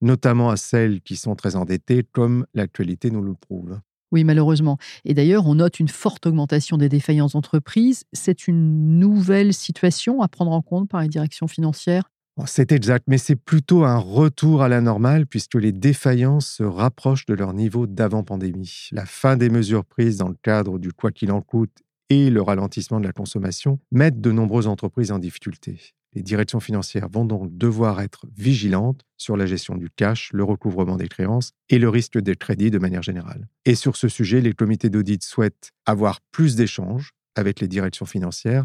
notamment 0.00 0.50
à 0.50 0.56
celles 0.56 1.00
qui 1.00 1.16
sont 1.16 1.34
très 1.34 1.56
endettées, 1.56 2.04
comme 2.12 2.46
l'actualité 2.54 3.10
nous 3.10 3.22
le 3.22 3.34
prouve. 3.34 3.80
Oui, 4.10 4.24
malheureusement. 4.24 4.78
Et 5.04 5.12
d'ailleurs, 5.12 5.46
on 5.46 5.56
note 5.56 5.80
une 5.80 5.88
forte 5.88 6.26
augmentation 6.26 6.78
des 6.78 6.88
défaillances 6.88 7.32
d'entreprises. 7.32 8.04
C'est 8.12 8.48
une 8.48 8.98
nouvelle 8.98 9.52
situation 9.52 10.22
à 10.22 10.28
prendre 10.28 10.52
en 10.52 10.62
compte 10.62 10.88
par 10.88 11.02
les 11.02 11.08
directions 11.08 11.46
financières? 11.46 12.10
C'est 12.46 12.70
exact, 12.70 13.04
mais 13.08 13.18
c'est 13.18 13.36
plutôt 13.36 13.84
un 13.84 13.98
retour 13.98 14.62
à 14.62 14.68
la 14.68 14.80
normale 14.80 15.26
puisque 15.26 15.56
les 15.56 15.72
défaillances 15.72 16.46
se 16.46 16.62
rapprochent 16.62 17.26
de 17.26 17.34
leur 17.34 17.52
niveau 17.52 17.88
d'avant-pandémie. 17.88 18.90
La 18.92 19.06
fin 19.06 19.36
des 19.36 19.50
mesures 19.50 19.84
prises 19.84 20.18
dans 20.18 20.28
le 20.28 20.36
cadre 20.40 20.78
du 20.78 20.92
quoi 20.92 21.10
qu'il 21.10 21.32
en 21.32 21.40
coûte 21.40 21.76
et 22.10 22.30
le 22.30 22.40
ralentissement 22.40 23.00
de 23.00 23.06
la 23.06 23.12
consommation 23.12 23.80
mettent 23.90 24.20
de 24.20 24.30
nombreuses 24.30 24.68
entreprises 24.68 25.10
en 25.10 25.18
difficulté. 25.18 25.94
Les 26.14 26.22
directions 26.22 26.60
financières 26.60 27.08
vont 27.10 27.24
donc 27.24 27.56
devoir 27.56 28.00
être 28.00 28.26
vigilantes 28.36 29.04
sur 29.16 29.36
la 29.36 29.46
gestion 29.46 29.76
du 29.76 29.90
cash, 29.90 30.30
le 30.32 30.42
recouvrement 30.42 30.96
des 30.96 31.08
créances 31.08 31.52
et 31.68 31.78
le 31.78 31.88
risque 31.88 32.18
des 32.18 32.34
crédits 32.34 32.70
de 32.70 32.78
manière 32.78 33.02
générale. 33.02 33.48
Et 33.66 33.74
sur 33.74 33.96
ce 33.96 34.08
sujet, 34.08 34.40
les 34.40 34.54
comités 34.54 34.88
d'audit 34.88 35.22
souhaitent 35.22 35.72
avoir 35.84 36.20
plus 36.32 36.56
d'échanges 36.56 37.12
avec 37.34 37.60
les 37.60 37.68
directions 37.68 38.06
financières 38.06 38.64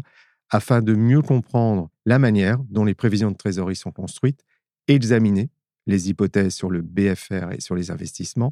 afin 0.50 0.80
de 0.82 0.94
mieux 0.94 1.22
comprendre 1.22 1.90
la 2.06 2.18
manière 2.18 2.58
dont 2.70 2.84
les 2.84 2.94
prévisions 2.94 3.30
de 3.30 3.36
trésorerie 3.36 3.76
sont 3.76 3.92
construites, 3.92 4.44
examiner 4.88 5.50
les 5.86 6.08
hypothèses 6.10 6.54
sur 6.54 6.70
le 6.70 6.82
BFR 6.82 7.52
et 7.52 7.60
sur 7.60 7.74
les 7.74 7.90
investissements, 7.90 8.50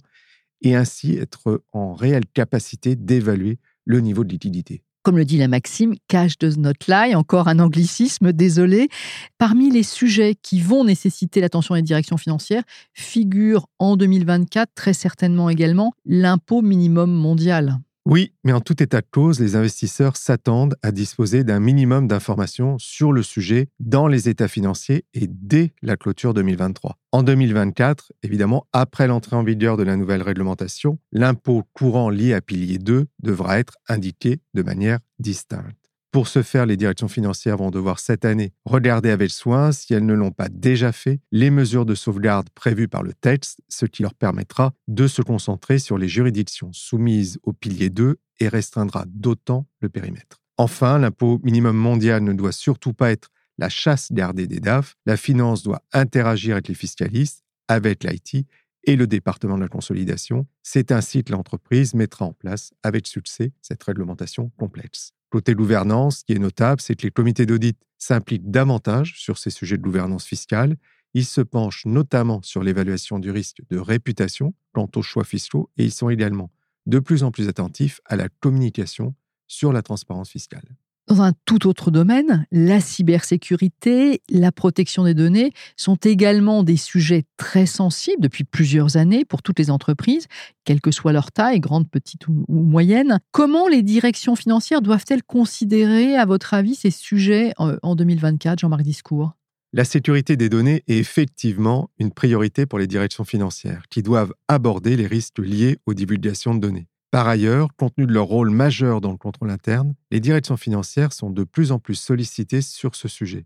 et 0.61 0.75
ainsi 0.75 1.17
être 1.17 1.65
en 1.73 1.95
réelle 1.95 2.27
capacité 2.27 2.95
d'évaluer 2.95 3.59
le 3.85 4.01
niveau 4.01 4.25
de 4.25 4.31
liquidité. 4.31 4.83
Comme 5.03 5.19
le 5.19 5.25
dit 5.25 5.37
la 5.37 5.49
maxime, 5.49 5.95
cash 6.07 6.39
does 6.39 6.59
not 6.59 6.75
lie, 6.87 7.15
encore 7.17 7.49
un 7.49 7.59
anglicisme, 7.59 8.33
désolé. 8.33 8.89
Parmi 9.37 9.69
les 9.71 9.83
sujets 9.83 10.37
qui 10.41 10.61
vont 10.61 10.85
nécessiter 10.85 11.41
l'attention 11.41 11.75
des 11.75 11.83
directions 11.83 12.17
financières 12.17 12.63
figure 12.95 13.67
en 13.81 13.97
2024 13.97 14.71
très 14.75 14.93
certainement 14.93 15.51
également 15.51 15.93
l'impôt 16.05 16.63
minimum 16.63 17.11
mondial. 17.11 17.81
Oui, 18.05 18.33
mais 18.43 18.53
en 18.53 18.61
tout 18.61 18.83
état 18.83 19.01
de 19.01 19.07
cause, 19.09 19.39
les 19.39 19.55
investisseurs 19.55 20.17
s'attendent 20.17 20.75
à 20.83 20.91
disposer 20.91 21.45
d'un 21.45 21.61
minimum 21.61 22.09
d'informations 22.09 22.77
sur 22.79 23.13
le 23.13 23.23
sujet 23.23 23.69
dans 23.79 24.09
les 24.09 24.29
états 24.29 24.49
financiers 24.49 25.05
et 25.15 25.29
dès 25.29 25.73
la 25.83 25.97
clôture 25.97 26.35
2023. 26.35 26.99
En 27.13 27.23
2024, 27.23 28.13
évidemment, 28.25 28.67
après 28.73 29.07
l'entrée 29.07 29.37
en 29.37 29.45
vigueur 29.45 29.77
de 29.77 29.85
la 29.85 29.97
nouvelle 29.97 30.23
réglementation, 30.23 30.99
l'impôt 31.13 31.63
courant 31.75 32.11
lié 32.11 32.35
à 32.35 32.41
pilier 32.41 32.79
2 32.79 33.07
devra 33.23 33.61
être 33.61 33.75
indiqué 33.89 34.41
de 34.55 34.63
manière 34.63 34.99
distincte. 35.21 35.82
Pour 36.13 36.29
ce 36.29 36.43
faire, 36.43 36.67
les 36.67 36.77
directions 36.77 37.09
financières 37.09 37.57
vont 37.57 37.71
devoir 37.71 37.99
cette 37.99 38.27
année 38.27 38.53
regarder 38.67 39.09
avec 39.09 39.31
soin, 39.31 39.73
si 39.73 39.95
elles 39.95 40.05
ne 40.05 40.13
l'ont 40.13 40.31
pas 40.31 40.51
déjà 40.51 40.93
fait, 40.93 41.21
les 41.33 41.49
mesures 41.49 41.87
de 41.87 41.95
sauvegarde 41.95 42.51
prévues 42.51 42.87
par 42.87 43.03
le 43.03 43.15
texte, 43.15 43.63
ce 43.71 43.87
qui 43.87 44.03
leur 44.03 44.13
permettra 44.13 44.75
de 44.89 45.07
se 45.07 45.23
concentrer 45.23 45.79
sur 45.79 45.97
les 45.97 46.09
juridictions 46.09 46.71
soumises 46.75 47.39
au 47.45 47.55
pilier 47.55 47.89
2 47.89 48.19
et 48.41 48.49
restreindra 48.49 49.07
d'autant 49.09 49.67
le 49.81 49.89
périmètre. 49.89 50.43
Enfin, 50.59 50.99
l'impôt 50.99 51.41
minimum 51.43 51.77
mondial 51.77 52.23
ne 52.23 52.35
doit 52.35 52.53
surtout 52.53 52.93
pas 52.93 53.11
être 53.11 53.31
la 53.57 53.71
chasse 53.71 54.13
gardée 54.13 54.47
des 54.47 54.61
DAF. 54.61 54.97
La 55.07 55.17
finance 55.17 55.63
doit 55.63 55.81
interagir 55.95 56.57
avec 56.57 56.69
les 56.69 56.75
fiscalistes, 56.75 57.43
avec 57.69 58.05
l'IT 58.05 58.47
et 58.85 58.97
le 58.97 59.07
département 59.07 59.57
de 59.57 59.63
la 59.63 59.69
consolidation. 59.69 60.47
C'est 60.63 60.93
ainsi 60.93 61.25
que 61.25 61.33
l'entreprise 61.33 61.95
mettra 61.95 62.27
en 62.27 62.35
place 62.35 62.73
avec 62.83 63.07
succès 63.07 63.53
cette 63.63 63.83
réglementation 63.83 64.51
complexe. 64.59 65.15
Côté 65.33 65.55
gouvernance, 65.55 66.19
ce 66.19 66.25
qui 66.25 66.35
est 66.35 66.39
notable, 66.39 66.83
c'est 66.83 66.95
que 66.95 67.05
les 67.05 67.11
comités 67.11 67.47
d'audit 67.47 67.79
s'impliquent 67.97 68.51
davantage 68.51 69.15
sur 69.19 69.39
ces 69.39 69.49
sujets 69.49 69.79
de 69.79 69.83
gouvernance 69.83 70.27
fiscale. 70.27 70.77
Ils 71.15 71.25
se 71.25 71.41
penchent 71.41 71.87
notamment 71.87 72.43
sur 72.43 72.63
l'évaluation 72.63 73.19
du 73.19 73.31
risque 73.31 73.63
de 73.71 73.79
réputation 73.79 74.53
quant 74.73 74.91
aux 74.95 75.01
choix 75.01 75.25
fiscaux 75.25 75.71
et 75.79 75.85
ils 75.85 75.91
sont 75.91 76.11
également 76.11 76.51
de 76.85 76.99
plus 76.99 77.23
en 77.23 77.31
plus 77.31 77.49
attentifs 77.49 78.03
à 78.05 78.17
la 78.17 78.29
communication 78.29 79.15
sur 79.47 79.73
la 79.73 79.81
transparence 79.81 80.29
fiscale. 80.29 80.77
Dans 81.09 81.21
un 81.21 81.33
tout 81.47 81.67
autre 81.67 81.91
domaine, 81.91 82.47
la 82.53 82.81
cybersécurité, 82.81 84.23
la 84.31 84.53
protection 84.53 85.03
des 85.03 85.15
données 85.15 85.53
sont 85.77 85.97
également 85.97 86.63
des 86.63 86.77
sujets 86.77 87.25
très 87.37 87.67
sensibles 87.67 88.23
depuis 88.23 88.45
plusieurs 88.45 88.97
années 88.97 89.25
pour 89.25 89.43
toutes 89.43 89.59
les 89.59 89.71
entreprises, 89.71 90.27
quelle 90.65 90.81
que 90.81 90.93
soit 90.93 91.13
leur 91.13 91.33
taille, 91.33 91.59
grande, 91.59 91.91
petite 91.91 92.29
ou, 92.29 92.45
moyenne. 92.49 93.19
Comment 93.33 93.67
les 93.67 93.83
directions 93.83 94.37
financières 94.37 94.81
doivent-elles 94.81 95.25
considérer, 95.25 96.17
à 96.17 96.25
votre 96.25 96.55
avis, 96.55 96.77
ces 96.77 96.93
sujets 96.93 97.53
euh, 97.59 97.77
en 97.83 97.97
2024, 97.97 98.61
Jean-Marc 98.61 98.83
Discours? 98.83 99.33
La 99.73 99.85
sécurité 99.85 100.37
des 100.37 100.49
données 100.49 100.85
est 100.87 100.99
effectivement 100.99 101.91
une 101.99 102.13
priorité 102.13 102.65
pour 102.65 102.79
les 102.79 102.87
directions 102.87 103.25
financières, 103.25 103.85
qui 103.91 104.03
doivent 104.03 104.35
aborder 104.47 104.97
les 104.97 105.07
risques 105.07 105.39
liés 105.39 105.79
aux 105.87 105.95
divulgations 105.95 106.55
de 106.55 106.61
données. 106.61 106.87
Par 107.13 107.29
ailleurs, 107.29 107.69
compte 107.77 107.95
tenu 107.95 108.07
de 108.07 108.15
leur 108.15 108.25
rôle 108.25 108.49
majeur 108.49 109.03
dans 109.03 109.11
le 109.11 109.19
contrôle 109.19 109.51
interne, 109.51 109.95
les 110.11 110.19
directions 110.19 110.57
financières 110.57 111.13
sont 111.13 111.29
de 111.29 111.45
plus 111.45 111.71
en 111.71 111.79
plus 111.79 111.95
sollicitées 111.95 112.63
sur 112.63 112.95
ce 112.95 113.07
sujet. 113.07 113.45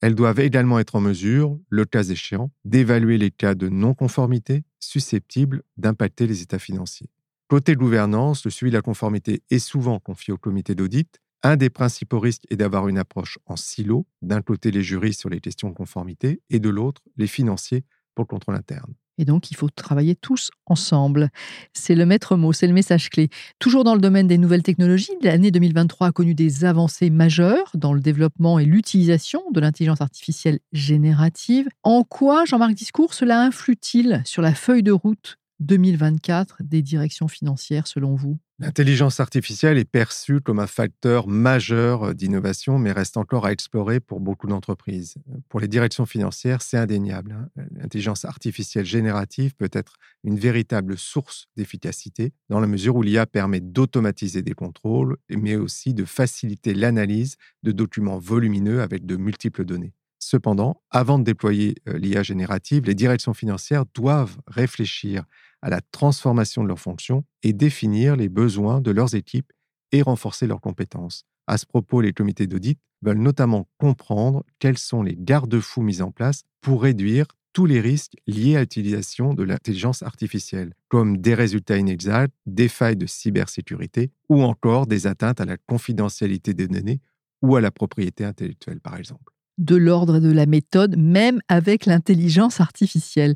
Elles 0.00 0.16
doivent 0.16 0.40
également 0.40 0.80
être 0.80 0.96
en 0.96 1.00
mesure, 1.00 1.56
le 1.68 1.84
cas 1.84 2.02
échéant, 2.02 2.50
d'évaluer 2.64 3.16
les 3.16 3.30
cas 3.30 3.54
de 3.54 3.68
non-conformité 3.68 4.64
susceptibles 4.80 5.62
d'impacter 5.76 6.26
les 6.26 6.42
états 6.42 6.58
financiers. 6.58 7.08
Côté 7.46 7.76
gouvernance, 7.76 8.44
le 8.44 8.50
suivi 8.50 8.72
de 8.72 8.76
la 8.76 8.82
conformité 8.82 9.44
est 9.48 9.60
souvent 9.60 10.00
confié 10.00 10.32
au 10.32 10.36
comité 10.36 10.74
d'audit. 10.74 11.20
Un 11.44 11.54
des 11.54 11.70
principaux 11.70 12.18
risques 12.18 12.46
est 12.50 12.56
d'avoir 12.56 12.88
une 12.88 12.98
approche 12.98 13.38
en 13.46 13.54
silo, 13.54 14.08
d'un 14.22 14.42
côté 14.42 14.72
les 14.72 14.82
juristes 14.82 15.20
sur 15.20 15.30
les 15.30 15.40
questions 15.40 15.68
de 15.68 15.74
conformité 15.74 16.42
et 16.50 16.58
de 16.58 16.68
l'autre 16.68 17.02
les 17.16 17.28
financiers 17.28 17.84
pour 18.16 18.24
le 18.24 18.28
contrôle 18.28 18.56
interne. 18.56 18.92
Et 19.18 19.24
donc, 19.24 19.50
il 19.50 19.56
faut 19.56 19.68
travailler 19.68 20.16
tous 20.16 20.50
ensemble. 20.66 21.30
C'est 21.72 21.94
le 21.94 22.06
maître 22.06 22.36
mot, 22.36 22.52
c'est 22.52 22.66
le 22.66 22.72
message 22.72 23.10
clé. 23.10 23.28
Toujours 23.58 23.84
dans 23.84 23.94
le 23.94 24.00
domaine 24.00 24.26
des 24.26 24.38
nouvelles 24.38 24.62
technologies, 24.62 25.12
l'année 25.22 25.50
2023 25.50 26.08
a 26.08 26.12
connu 26.12 26.34
des 26.34 26.64
avancées 26.64 27.10
majeures 27.10 27.70
dans 27.74 27.92
le 27.92 28.00
développement 28.00 28.58
et 28.58 28.64
l'utilisation 28.64 29.42
de 29.52 29.60
l'intelligence 29.60 30.00
artificielle 30.00 30.58
générative. 30.72 31.68
En 31.82 32.02
quoi, 32.02 32.44
Jean-Marc 32.44 32.74
Discours, 32.74 33.14
cela 33.14 33.40
influe-t-il 33.42 34.22
sur 34.24 34.42
la 34.42 34.54
feuille 34.54 34.82
de 34.82 34.92
route 34.92 35.38
2024 35.60 36.58
des 36.62 36.82
directions 36.82 37.28
financières 37.28 37.86
selon 37.86 38.14
vous? 38.14 38.38
L'intelligence 38.60 39.18
artificielle 39.18 39.78
est 39.78 39.84
perçue 39.84 40.40
comme 40.40 40.60
un 40.60 40.68
facteur 40.68 41.26
majeur 41.26 42.14
d'innovation, 42.14 42.78
mais 42.78 42.92
reste 42.92 43.16
encore 43.16 43.46
à 43.46 43.52
explorer 43.52 43.98
pour 43.98 44.20
beaucoup 44.20 44.46
d'entreprises. 44.46 45.16
Pour 45.48 45.58
les 45.58 45.66
directions 45.66 46.06
financières, 46.06 46.62
c'est 46.62 46.76
indéniable. 46.76 47.32
Hein. 47.32 47.64
L'intelligence 47.72 48.24
artificielle 48.24 48.84
générative 48.84 49.56
peut 49.56 49.70
être 49.72 49.96
une 50.22 50.38
véritable 50.38 50.96
source 50.96 51.48
d'efficacité, 51.56 52.32
dans 52.48 52.60
la 52.60 52.68
mesure 52.68 52.94
où 52.94 53.02
l'IA 53.02 53.26
permet 53.26 53.60
d'automatiser 53.60 54.42
des 54.42 54.54
contrôles, 54.54 55.16
mais 55.30 55.56
aussi 55.56 55.92
de 55.92 56.04
faciliter 56.04 56.74
l'analyse 56.74 57.36
de 57.64 57.72
documents 57.72 58.18
volumineux 58.18 58.82
avec 58.82 59.04
de 59.04 59.16
multiples 59.16 59.64
données. 59.64 59.94
Cependant, 60.26 60.80
avant 60.90 61.18
de 61.18 61.24
déployer 61.24 61.74
euh, 61.86 61.98
l'IA 61.98 62.22
générative, 62.22 62.84
les 62.84 62.94
directions 62.94 63.34
financières 63.34 63.84
doivent 63.94 64.38
réfléchir 64.46 65.24
à 65.60 65.68
la 65.68 65.82
transformation 65.82 66.62
de 66.62 66.68
leurs 66.68 66.80
fonctions 66.80 67.26
et 67.42 67.52
définir 67.52 68.16
les 68.16 68.30
besoins 68.30 68.80
de 68.80 68.90
leurs 68.90 69.14
équipes 69.14 69.52
et 69.92 70.00
renforcer 70.00 70.46
leurs 70.46 70.62
compétences. 70.62 71.24
À 71.46 71.58
ce 71.58 71.66
propos, 71.66 72.00
les 72.00 72.14
comités 72.14 72.46
d'audit 72.46 72.78
veulent 73.02 73.18
notamment 73.18 73.68
comprendre 73.76 74.44
quels 74.60 74.78
sont 74.78 75.02
les 75.02 75.14
garde-fous 75.14 75.82
mis 75.82 76.00
en 76.00 76.10
place 76.10 76.44
pour 76.62 76.84
réduire 76.84 77.26
tous 77.52 77.66
les 77.66 77.82
risques 77.82 78.16
liés 78.26 78.56
à 78.56 78.60
l'utilisation 78.60 79.34
de 79.34 79.42
l'intelligence 79.42 80.02
artificielle, 80.02 80.72
comme 80.88 81.18
des 81.18 81.34
résultats 81.34 81.76
inexacts, 81.76 82.32
des 82.46 82.68
failles 82.68 82.96
de 82.96 83.06
cybersécurité 83.06 84.10
ou 84.30 84.42
encore 84.42 84.86
des 84.86 85.06
atteintes 85.06 85.42
à 85.42 85.44
la 85.44 85.58
confidentialité 85.58 86.54
des 86.54 86.66
données 86.66 87.02
ou 87.42 87.56
à 87.56 87.60
la 87.60 87.70
propriété 87.70 88.24
intellectuelle, 88.24 88.80
par 88.80 88.96
exemple 88.96 89.33
de 89.58 89.76
l'ordre 89.76 90.18
de 90.18 90.30
la 90.30 90.46
méthode, 90.46 90.96
même 90.96 91.40
avec 91.48 91.86
l'intelligence 91.86 92.60
artificielle. 92.60 93.34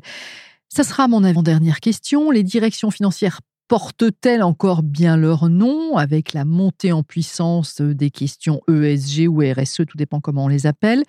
Ça 0.69 0.83
sera 0.83 1.07
mon 1.07 1.23
avant-dernière 1.23 1.79
question. 1.79 2.31
Les 2.31 2.43
directions 2.43 2.91
financières 2.91 3.39
portent-elles 3.67 4.43
encore 4.43 4.83
bien 4.83 5.15
leur 5.15 5.47
nom 5.47 5.95
avec 5.95 6.33
la 6.33 6.43
montée 6.43 6.91
en 6.91 7.03
puissance 7.03 7.81
des 7.81 8.09
questions 8.09 8.61
ESG 8.67 9.27
ou 9.27 9.41
RSE, 9.41 9.85
tout 9.87 9.97
dépend 9.97 10.19
comment 10.19 10.45
on 10.45 10.47
les 10.47 10.65
appelle? 10.65 11.03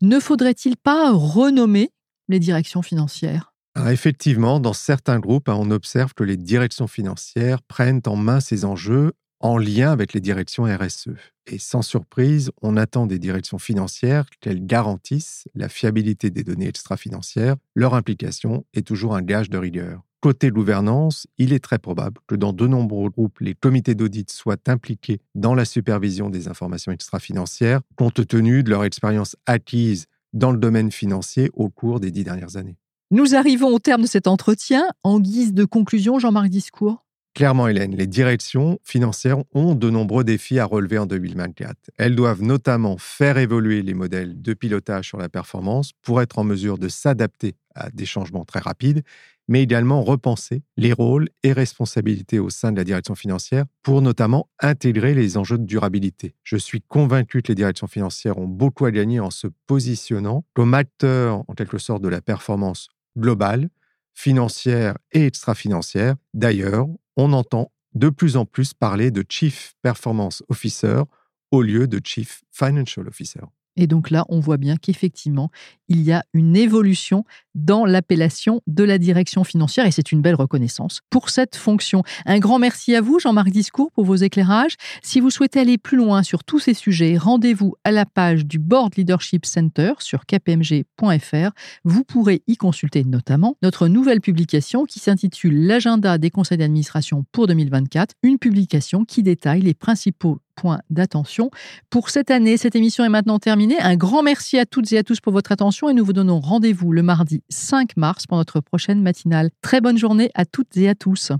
Ne 0.00 0.18
faudrait-il 0.18 0.76
pas 0.76 1.12
renommer 1.12 1.90
les 2.28 2.38
directions 2.38 2.82
financières? 2.82 3.52
Effectivement, 3.86 4.58
dans 4.58 4.72
certains 4.72 5.20
groupes, 5.20 5.48
hein, 5.48 5.56
on 5.56 5.70
observe 5.70 6.14
que 6.14 6.24
les 6.24 6.36
directions 6.36 6.88
financières 6.88 7.62
prennent 7.62 8.00
en 8.06 8.16
main 8.16 8.40
ces 8.40 8.64
enjeux 8.64 9.12
en 9.40 9.58
lien 9.58 9.90
avec 9.90 10.12
les 10.12 10.20
directions 10.20 10.64
RSE. 10.64 11.10
Et 11.46 11.58
sans 11.58 11.82
surprise, 11.82 12.50
on 12.62 12.76
attend 12.76 13.06
des 13.06 13.18
directions 13.18 13.58
financières 13.58 14.26
qu'elles 14.40 14.64
garantissent 14.64 15.48
la 15.54 15.68
fiabilité 15.68 16.30
des 16.30 16.44
données 16.44 16.68
extra-financières. 16.68 17.56
Leur 17.74 17.94
implication 17.94 18.64
est 18.74 18.86
toujours 18.86 19.14
un 19.14 19.22
gage 19.22 19.50
de 19.50 19.58
rigueur. 19.58 20.02
Côté 20.20 20.50
gouvernance, 20.50 21.28
il 21.38 21.52
est 21.52 21.62
très 21.62 21.78
probable 21.78 22.20
que 22.26 22.34
dans 22.34 22.52
de 22.52 22.66
nombreux 22.66 23.08
groupes, 23.08 23.38
les 23.38 23.54
comités 23.54 23.94
d'audit 23.94 24.28
soient 24.30 24.56
impliqués 24.66 25.20
dans 25.36 25.54
la 25.54 25.64
supervision 25.64 26.28
des 26.28 26.48
informations 26.48 26.90
extra-financières, 26.90 27.80
compte 27.94 28.26
tenu 28.26 28.64
de 28.64 28.70
leur 28.70 28.84
expérience 28.84 29.36
acquise 29.46 30.06
dans 30.32 30.50
le 30.50 30.58
domaine 30.58 30.90
financier 30.90 31.50
au 31.54 31.70
cours 31.70 32.00
des 32.00 32.10
dix 32.10 32.24
dernières 32.24 32.56
années. 32.56 32.76
Nous 33.10 33.36
arrivons 33.36 33.68
au 33.68 33.78
terme 33.78 34.02
de 34.02 34.06
cet 34.06 34.26
entretien. 34.26 34.84
En 35.02 35.20
guise 35.20 35.54
de 35.54 35.64
conclusion, 35.64 36.18
Jean-Marc 36.18 36.48
Discours 36.48 37.04
Clairement, 37.38 37.68
Hélène, 37.68 37.94
les 37.94 38.08
directions 38.08 38.80
financières 38.82 39.38
ont 39.54 39.76
de 39.76 39.90
nombreux 39.90 40.24
défis 40.24 40.58
à 40.58 40.64
relever 40.64 40.98
en 40.98 41.06
2024. 41.06 41.76
Elles 41.96 42.16
doivent 42.16 42.42
notamment 42.42 42.98
faire 42.98 43.38
évoluer 43.38 43.82
les 43.82 43.94
modèles 43.94 44.42
de 44.42 44.54
pilotage 44.54 45.06
sur 45.06 45.18
la 45.18 45.28
performance 45.28 45.92
pour 46.02 46.20
être 46.20 46.40
en 46.40 46.42
mesure 46.42 46.78
de 46.78 46.88
s'adapter 46.88 47.54
à 47.76 47.90
des 47.90 48.06
changements 48.06 48.44
très 48.44 48.58
rapides, 48.58 49.04
mais 49.46 49.62
également 49.62 50.02
repenser 50.02 50.64
les 50.76 50.92
rôles 50.92 51.28
et 51.44 51.52
responsabilités 51.52 52.40
au 52.40 52.50
sein 52.50 52.72
de 52.72 52.76
la 52.76 52.82
direction 52.82 53.14
financière 53.14 53.66
pour 53.84 54.02
notamment 54.02 54.48
intégrer 54.58 55.14
les 55.14 55.36
enjeux 55.36 55.58
de 55.58 55.64
durabilité. 55.64 56.34
Je 56.42 56.56
suis 56.56 56.82
convaincu 56.82 57.42
que 57.42 57.52
les 57.52 57.54
directions 57.54 57.86
financières 57.86 58.38
ont 58.38 58.48
beaucoup 58.48 58.84
à 58.84 58.90
gagner 58.90 59.20
en 59.20 59.30
se 59.30 59.46
positionnant 59.68 60.44
comme 60.54 60.74
acteurs 60.74 61.44
en 61.46 61.54
quelque 61.54 61.78
sorte 61.78 62.02
de 62.02 62.08
la 62.08 62.20
performance 62.20 62.88
globale, 63.16 63.70
financière 64.12 64.98
et 65.12 65.26
extra-financière. 65.26 66.16
D'ailleurs, 66.34 66.88
on 67.18 67.32
entend 67.34 67.70
de 67.94 68.08
plus 68.08 68.36
en 68.36 68.46
plus 68.46 68.72
parler 68.72 69.10
de 69.10 69.24
Chief 69.28 69.74
Performance 69.82 70.42
Officer 70.48 71.02
au 71.50 71.62
lieu 71.62 71.86
de 71.86 72.00
Chief 72.02 72.42
Financial 72.52 73.06
Officer. 73.06 73.40
Et 73.78 73.86
donc 73.86 74.10
là, 74.10 74.26
on 74.28 74.40
voit 74.40 74.56
bien 74.58 74.76
qu'effectivement, 74.76 75.50
il 75.88 76.02
y 76.02 76.12
a 76.12 76.22
une 76.34 76.56
évolution 76.56 77.24
dans 77.54 77.86
l'appellation 77.86 78.60
de 78.66 78.84
la 78.84 78.98
direction 78.98 79.44
financière 79.44 79.86
et 79.86 79.90
c'est 79.90 80.12
une 80.12 80.20
belle 80.20 80.34
reconnaissance 80.34 81.00
pour 81.10 81.30
cette 81.30 81.56
fonction. 81.56 82.02
Un 82.26 82.38
grand 82.40 82.58
merci 82.58 82.94
à 82.94 83.00
vous, 83.00 83.18
Jean-Marc 83.18 83.50
Discours, 83.50 83.90
pour 83.92 84.04
vos 84.04 84.16
éclairages. 84.16 84.74
Si 85.02 85.20
vous 85.20 85.30
souhaitez 85.30 85.60
aller 85.60 85.78
plus 85.78 85.96
loin 85.96 86.22
sur 86.22 86.44
tous 86.44 86.58
ces 86.58 86.74
sujets, 86.74 87.16
rendez-vous 87.16 87.74
à 87.84 87.92
la 87.92 88.04
page 88.04 88.44
du 88.44 88.58
Board 88.58 88.94
Leadership 88.96 89.46
Center 89.46 89.92
sur 90.00 90.26
kpmg.fr. 90.26 91.50
Vous 91.84 92.04
pourrez 92.04 92.42
y 92.48 92.56
consulter 92.56 93.04
notamment 93.04 93.56
notre 93.62 93.86
nouvelle 93.86 94.20
publication 94.20 94.84
qui 94.84 94.98
s'intitule 94.98 95.66
L'agenda 95.66 96.18
des 96.18 96.30
conseils 96.30 96.58
d'administration 96.58 97.24
pour 97.30 97.46
2024, 97.46 98.14
une 98.24 98.38
publication 98.38 99.04
qui 99.04 99.22
détaille 99.22 99.62
les 99.62 99.74
principaux 99.74 100.40
point 100.58 100.80
d'attention. 100.90 101.50
Pour 101.88 102.10
cette 102.10 102.30
année, 102.30 102.56
cette 102.56 102.76
émission 102.76 103.04
est 103.04 103.08
maintenant 103.08 103.38
terminée. 103.38 103.78
Un 103.80 103.96
grand 103.96 104.22
merci 104.22 104.58
à 104.58 104.66
toutes 104.66 104.92
et 104.92 104.98
à 104.98 105.02
tous 105.02 105.20
pour 105.20 105.32
votre 105.32 105.52
attention 105.52 105.88
et 105.88 105.94
nous 105.94 106.04
vous 106.04 106.12
donnons 106.12 106.40
rendez-vous 106.40 106.92
le 106.92 107.02
mardi 107.02 107.42
5 107.48 107.96
mars 107.96 108.26
pour 108.26 108.36
notre 108.36 108.60
prochaine 108.60 109.00
matinale. 109.00 109.50
Très 109.62 109.80
bonne 109.80 109.98
journée 109.98 110.30
à 110.34 110.44
toutes 110.44 110.76
et 110.76 110.88
à 110.88 110.94
tous. 110.94 111.32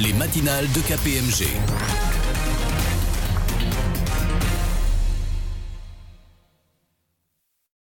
Les 0.00 0.12
matinales 0.14 0.66
de 0.72 0.80
KPMG 0.80 2.09